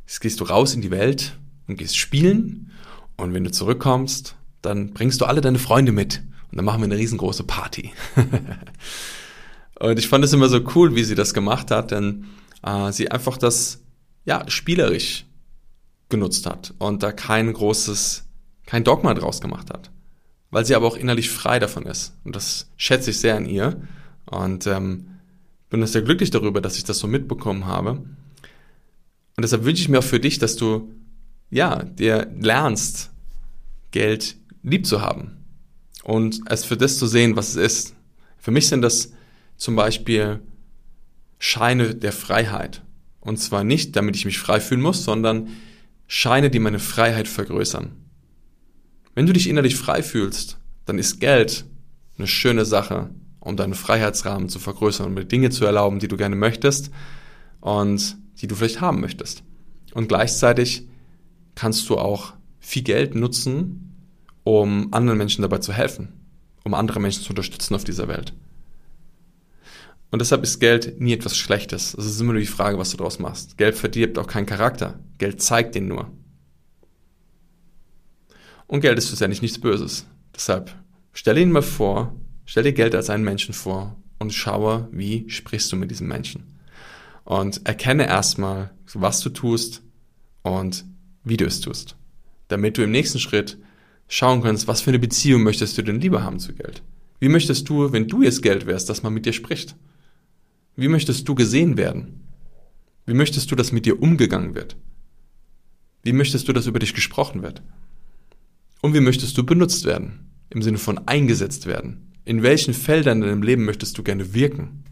jetzt 0.07 0.21
gehst 0.21 0.41
du 0.41 0.45
raus 0.45 0.75
in 0.75 0.81
die 0.81 0.93
Welt 0.93 1.37
und 1.67 1.77
gehst 1.77 1.97
spielen 1.97 2.71
und 3.17 3.35
wenn 3.35 3.43
du 3.43 3.51
zurückkommst, 3.51 4.37
dann 4.63 4.93
bringst 4.93 5.21
du 5.21 5.25
alle 5.25 5.41
deine 5.41 5.59
Freunde 5.59 5.91
mit 5.91 6.23
und 6.51 6.57
dann 6.57 6.65
machen 6.65 6.81
wir 6.81 6.85
eine 6.85 6.97
riesengroße 6.97 7.43
Party. 7.45 7.91
und 9.81 9.99
ich 9.99 10.09
fand 10.09 10.25
es 10.25 10.33
immer 10.33 10.49
so 10.49 10.61
cool, 10.75 10.95
wie 10.95 11.03
sie 11.03 11.17
das 11.17 11.35
gemacht 11.35 11.73
hat, 11.73 11.91
denn 11.91 12.27
äh, 12.63 12.93
sie 12.93 13.11
einfach 13.11 13.37
das 13.37 13.83
ja 14.25 14.49
spielerisch 14.49 15.27
genutzt 16.09 16.47
hat 16.47 16.75
und 16.79 17.03
da 17.03 17.11
kein 17.11 17.53
großes, 17.53 18.25
kein 18.67 18.85
Dogma 18.85 19.15
draus 19.15 19.41
gemacht 19.41 19.71
hat, 19.71 19.91
weil 20.51 20.65
sie 20.65 20.77
aber 20.77 20.87
auch 20.87 20.97
innerlich 20.97 21.29
frei 21.29 21.59
davon 21.59 21.87
ist 21.87 22.15
und 22.23 22.37
das 22.37 22.71
schätze 22.77 23.11
ich 23.11 23.19
sehr 23.19 23.37
an 23.37 23.47
ihr 23.47 23.83
und 24.27 24.67
ähm, 24.69 25.18
bin 25.71 25.85
sehr 25.87 26.03
glücklich 26.03 26.31
darüber, 26.31 26.61
dass 26.61 26.77
ich 26.77 26.85
das 26.85 26.99
so 26.99 27.07
mitbekommen 27.07 27.67
habe. 27.67 27.91
Und 27.91 29.43
deshalb 29.43 29.65
wünsche 29.65 29.83
ich 29.83 29.89
mir 29.89 29.99
auch 29.99 30.05
für 30.05 30.21
dich, 30.21 30.39
dass 30.39 30.57
du 30.57 30.93
ja 31.51 31.83
dir 31.83 32.31
lernst, 32.39 33.11
Geld 33.91 34.37
lieb 34.63 34.87
zu 34.87 35.01
haben 35.01 35.39
und 36.03 36.41
es 36.47 36.65
für 36.65 36.77
das 36.77 36.99
zu 36.99 37.07
sehen, 37.07 37.37
was 37.37 37.51
es 37.51 37.57
ist. 37.57 37.95
Für 38.39 38.51
mich 38.51 38.69
sind 38.69 38.83
das 38.83 39.13
zum 39.57 39.77
Beispiel 39.77 40.41
Scheine 41.39 41.95
der 41.95 42.13
Freiheit. 42.13 42.83
Und 43.21 43.39
zwar 43.39 43.65
nicht, 43.65 43.97
damit 43.97 44.17
ich 44.17 44.25
mich 44.25 44.39
frei 44.39 44.61
fühlen 44.61 44.81
muss, 44.81 45.05
sondern 45.05 45.49
Scheine, 46.07 46.51
die 46.51 46.59
meine 46.59 46.79
Freiheit 46.79 47.29
vergrößern. 47.29 47.93
Wenn 49.15 49.27
du 49.27 49.33
dich 49.33 49.49
innerlich 49.49 49.77
frei 49.77 50.03
fühlst, 50.03 50.59
dann 50.87 50.99
ist 50.99 51.21
Geld 51.21 51.65
eine 52.17 52.27
schöne 52.27 52.65
Sache, 52.65 53.11
um 53.49 53.57
deinen 53.57 53.75
Freiheitsrahmen 53.75 54.49
zu 54.49 54.59
vergrößern 54.59 55.07
und 55.07 55.15
mir 55.15 55.25
Dinge 55.25 55.51
zu 55.51 55.65
erlauben, 55.65 55.99
die 55.99 56.09
du 56.09 56.17
gerne 56.17 56.37
möchtest 56.37 56.91
und 57.61 58.17
die 58.41 58.47
du 58.47 58.55
vielleicht 58.55 58.81
haben 58.81 59.01
möchtest. 59.01 59.43
Und 59.95 60.09
gleichzeitig 60.09 60.87
kannst 61.55 61.89
du 61.89 61.99
auch 61.99 62.35
viel 62.61 62.83
Geld 62.83 63.15
nutzen, 63.15 63.97
um 64.45 64.93
anderen 64.93 65.19
Menschen 65.19 65.43
dabei 65.43 65.59
zu 65.59 65.73
helfen, 65.73 66.13
um 66.65 66.75
andere 66.75 67.01
Menschen 67.01 67.23
zu 67.23 67.31
unterstützen 67.31 67.75
auf 67.75 67.85
dieser 67.85 68.09
Welt. 68.09 68.33
Und 70.11 70.21
deshalb 70.21 70.43
ist 70.43 70.61
Geld 70.61 71.01
nie 71.01 71.13
etwas 71.13 71.37
Schlechtes. 71.37 71.95
Es 71.95 72.07
ist 72.07 72.21
immer 72.21 72.33
nur 72.33 72.41
die 72.41 72.47
Frage, 72.47 72.79
was 72.79 72.91
du 72.91 72.97
daraus 72.97 73.19
machst. 73.19 73.59
Geld 73.59 73.77
verdirbt 73.77 74.19
auch 74.19 74.27
keinen 74.27 74.47
Charakter. 74.47 74.99
Geld 75.19 75.43
zeigt 75.43 75.75
den 75.75 75.89
nur. 75.89 76.11
Und 78.67 78.81
Geld 78.81 78.97
ist 78.99 79.09
schlussendlich 79.09 79.43
nichts 79.43 79.61
Böses. 79.61 80.07
Deshalb 80.35 80.75
stelle 81.13 81.41
ihn 81.41 81.53
mal 81.53 81.63
vor, 81.63 82.15
stell 82.49 82.63
dir 82.63 82.73
Geld 82.73 82.95
als 82.95 83.11
einen 83.11 83.25
Menschen 83.25 83.53
vor 83.53 83.95
und 84.19 84.33
schaue, 84.33 84.89
wie 84.91 85.29
sprichst 85.29 85.71
du 85.71 85.77
mit 85.77 85.91
diesem 85.91 86.09
Menschen. 86.09 86.45
Und 87.25 87.67
erkenne 87.67 88.07
erstmal, 88.07 88.71
was 88.95 89.21
du 89.21 89.29
tust 89.29 89.83
und 90.43 90.87
wie 91.25 91.37
du 91.37 91.45
es 91.45 91.61
tust. 91.61 91.97
Damit 92.49 92.79
du 92.79 92.83
im 92.83 92.91
nächsten 92.91 93.19
Schritt 93.19 93.59
schauen 94.09 94.43
kannst, 94.43 94.67
was 94.67 94.81
für 94.81 94.91
eine 94.91 94.99
Beziehung 94.99 95.43
möchtest 95.43 95.77
du 95.77 95.83
denn 95.83 96.01
lieber 96.01 96.23
haben 96.23 96.39
zu 96.39 96.55
Geld? 96.55 96.83
Wie 97.21 97.29
möchtest 97.29 97.69
du, 97.69 97.93
wenn 97.93 98.09
du 98.09 98.23
jetzt 98.23 98.43
Geld 98.43 98.65
wärst, 98.65 98.89
dass 98.89 99.03
man 99.03 99.13
mit 99.13 99.27
dir 99.27 99.35
spricht? 99.35 99.77
Wie 100.75 100.89
möchtest 100.89 101.29
du 101.29 101.35
gesehen 101.35 101.77
werden? 101.77 102.27
Wie 103.05 103.15
möchtest 103.15 103.51
du, 103.51 103.57
dass 103.57 103.73
mit 103.73 103.85
dir 103.85 104.01
umgegangen 104.01 104.55
wird? 104.55 104.77
Wie 106.03 106.15
möchtest 106.15 106.49
du, 106.49 106.55
dass 106.55 106.67
über 106.67 106.79
dich 106.79 106.95
gesprochen 106.95 107.43
wird? 107.43 107.63
Und 108.81 108.95
wie 108.95 109.01
möchtest 109.01 109.37
du 109.37 109.45
benutzt 109.45 109.85
werden? 109.85 110.31
Im 110.49 110.63
Sinne 110.63 110.79
von 110.79 111.07
eingesetzt 111.07 111.67
werden? 111.67 112.08
In 112.29 112.43
welchen 112.43 112.75
Feldern 112.75 113.23
in 113.23 113.29
deinem 113.29 113.43
Leben 113.43 113.65
möchtest 113.65 113.97
du 113.97 114.03
gerne 114.03 114.35
wirken? 114.35 114.85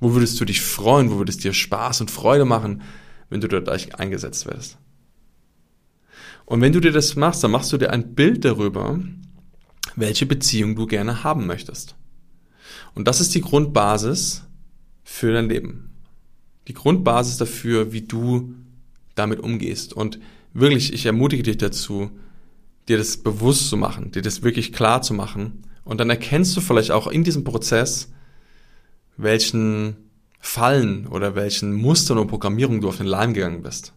Wo 0.00 0.14
würdest 0.14 0.40
du 0.40 0.46
dich 0.46 0.62
freuen? 0.62 1.10
Wo 1.10 1.18
würdest 1.18 1.44
dir 1.44 1.52
Spaß 1.52 2.00
und 2.00 2.10
Freude 2.10 2.46
machen, 2.46 2.80
wenn 3.28 3.42
du 3.42 3.46
dort 3.46 3.68
eingesetzt 3.68 4.46
wirst? 4.46 4.78
Und 6.46 6.62
wenn 6.62 6.72
du 6.72 6.80
dir 6.80 6.92
das 6.92 7.14
machst, 7.14 7.44
dann 7.44 7.50
machst 7.50 7.74
du 7.74 7.76
dir 7.76 7.90
ein 7.90 8.14
Bild 8.14 8.46
darüber, 8.46 8.98
welche 9.96 10.24
Beziehung 10.24 10.76
du 10.76 10.86
gerne 10.86 11.22
haben 11.24 11.46
möchtest. 11.46 11.94
Und 12.94 13.06
das 13.06 13.20
ist 13.20 13.34
die 13.34 13.42
Grundbasis 13.42 14.42
für 15.04 15.34
dein 15.34 15.50
Leben. 15.50 15.90
Die 16.68 16.74
Grundbasis 16.74 17.36
dafür, 17.36 17.92
wie 17.92 18.00
du 18.00 18.54
damit 19.14 19.40
umgehst. 19.40 19.92
Und 19.92 20.20
wirklich, 20.54 20.94
ich 20.94 21.04
ermutige 21.04 21.42
dich 21.42 21.58
dazu, 21.58 22.12
dir 22.88 22.96
das 22.96 23.18
bewusst 23.18 23.68
zu 23.68 23.76
machen, 23.76 24.12
dir 24.12 24.22
das 24.22 24.42
wirklich 24.42 24.72
klar 24.72 25.02
zu 25.02 25.12
machen. 25.12 25.62
Und 25.86 25.98
dann 25.98 26.10
erkennst 26.10 26.54
du 26.56 26.60
vielleicht 26.60 26.90
auch 26.90 27.06
in 27.06 27.22
diesem 27.22 27.44
Prozess, 27.44 28.10
welchen 29.16 29.96
Fallen 30.40 31.06
oder 31.06 31.36
welchen 31.36 31.72
Mustern 31.72 32.18
und 32.18 32.26
Programmierungen 32.26 32.80
du 32.80 32.88
auf 32.88 32.96
den 32.96 33.06
Leim 33.06 33.34
gegangen 33.34 33.62
bist. 33.62 33.92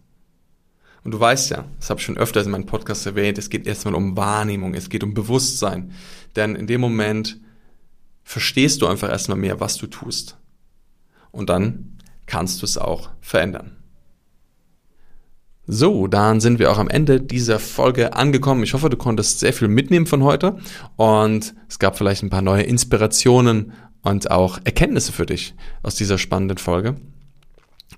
Und 1.02 1.10
du 1.10 1.18
weißt 1.18 1.50
ja, 1.50 1.64
das 1.80 1.90
habe 1.90 1.98
ich 1.98 2.06
schon 2.06 2.16
öfters 2.16 2.46
in 2.46 2.52
meinem 2.52 2.66
Podcast 2.66 3.06
erwähnt, 3.06 3.38
es 3.38 3.50
geht 3.50 3.66
erstmal 3.66 3.96
um 3.96 4.16
Wahrnehmung, 4.16 4.74
es 4.74 4.88
geht 4.88 5.02
um 5.02 5.14
Bewusstsein. 5.14 5.92
Denn 6.36 6.54
in 6.54 6.68
dem 6.68 6.80
Moment 6.80 7.40
verstehst 8.22 8.82
du 8.82 8.86
einfach 8.86 9.10
erstmal 9.10 9.38
mehr, 9.38 9.58
was 9.58 9.76
du 9.76 9.88
tust. 9.88 10.36
Und 11.32 11.50
dann 11.50 11.98
kannst 12.26 12.62
du 12.62 12.66
es 12.66 12.78
auch 12.78 13.10
verändern. 13.20 13.79
So, 15.72 16.08
dann 16.08 16.40
sind 16.40 16.58
wir 16.58 16.72
auch 16.72 16.78
am 16.78 16.88
Ende 16.88 17.20
dieser 17.20 17.60
Folge 17.60 18.14
angekommen. 18.14 18.64
Ich 18.64 18.74
hoffe, 18.74 18.90
du 18.90 18.96
konntest 18.96 19.38
sehr 19.38 19.52
viel 19.52 19.68
mitnehmen 19.68 20.06
von 20.06 20.24
heute 20.24 20.56
und 20.96 21.54
es 21.68 21.78
gab 21.78 21.96
vielleicht 21.96 22.24
ein 22.24 22.28
paar 22.28 22.42
neue 22.42 22.64
Inspirationen 22.64 23.72
und 24.02 24.32
auch 24.32 24.58
Erkenntnisse 24.64 25.12
für 25.12 25.26
dich 25.26 25.54
aus 25.84 25.94
dieser 25.94 26.18
spannenden 26.18 26.58
Folge. 26.58 26.96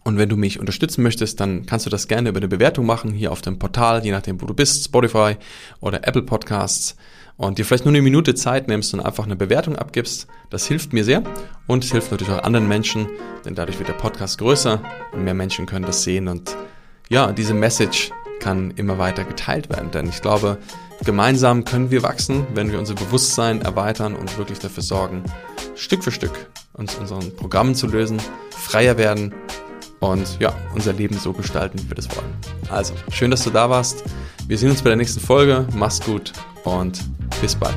Und 0.05 0.19
wenn 0.19 0.29
du 0.29 0.37
mich 0.37 0.61
unterstützen 0.61 1.03
möchtest, 1.03 1.41
dann 1.41 1.65
kannst 1.65 1.87
du 1.87 1.91
das 1.91 2.09
gerne 2.09 2.29
über 2.29 2.41
eine 2.41 2.49
Bewertung 2.49 2.85
machen, 2.85 3.15
hier 3.15 3.33
auf 3.33 3.41
dem 3.41 3.59
Portal, 3.59 4.05
je 4.05 4.11
nachdem, 4.11 4.43
wo 4.43 4.45
du 4.45 4.53
bist, 4.53 4.85
Spotify 4.85 5.37
oder 5.81 6.07
Apple 6.07 6.25
Podcasts. 6.25 6.95
Und 7.39 7.57
dir 7.57 7.65
vielleicht 7.65 7.87
nur 7.87 7.93
eine 7.95 8.03
Minute 8.03 8.35
Zeit 8.35 8.69
nimmst 8.69 8.93
und 8.93 9.01
einfach 9.01 9.25
eine 9.25 9.37
Bewertung 9.37 9.77
abgibst. 9.77 10.27
Das 10.51 10.67
hilft 10.67 10.93
mir 10.93 11.05
sehr 11.05 11.23
und 11.67 11.85
hilft 11.85 12.11
natürlich 12.11 12.35
auch 12.35 12.43
anderen 12.43 12.69
Menschen, 12.69 13.09
denn 13.47 13.55
dadurch 13.55 13.79
wird 13.79 13.89
der 13.89 13.95
Podcast 13.95 14.37
größer 14.37 14.83
und 15.13 15.25
mehr 15.25 15.33
Menschen 15.33 15.65
können 15.65 15.87
das 15.87 16.03
sehen. 16.03 16.29
Und 16.29 16.55
ja, 17.13 17.31
diese 17.31 17.53
Message 17.53 18.11
kann 18.41 18.71
immer 18.73 18.97
weiter 18.97 19.25
geteilt 19.25 19.69
werden, 19.69 19.91
denn 19.91 20.09
ich 20.09 20.23
glaube, 20.23 20.57
gemeinsam 21.05 21.65
können 21.65 21.91
wir 21.91 22.03
wachsen, 22.03 22.47
wenn 22.55 22.73
wir 22.73 22.79
unser 22.79 22.95
Bewusstsein 22.95 23.61
erweitern 23.61 24.17
und 24.17 24.39
wirklich 24.39 24.59
dafür 24.59 24.83
sorgen, 24.83 25.23
Stück 25.77 26.03
für 26.03 26.11
Stück 26.11 26.51
uns 26.73 26.95
unseren 26.95 27.37
Programmen 27.37 27.75
zu 27.75 27.87
lösen, 27.87 28.19
freier 28.51 28.97
werden 28.97 29.35
und 30.01 30.41
ja, 30.41 30.55
unser 30.75 30.95
Leben 30.95 31.19
so 31.19 31.35
gestalten, 31.35 31.79
wie 31.81 31.91
wir 31.91 31.97
das 31.97 32.09
wollen. 32.17 32.33
Also, 32.71 32.95
schön, 33.11 33.31
dass 33.31 33.45
du 33.45 33.51
da 33.51 33.69
warst. 33.69 34.03
Wir 34.49 34.57
sehen 34.57 34.71
uns 34.71 34.81
bei 34.81 34.89
der 34.89 34.97
nächsten 34.97 35.21
Folge. 35.21 35.67
Mach's 35.75 36.01
gut 36.01 36.33
und 36.65 36.99
bis 37.43 37.55
bald. 37.55 37.77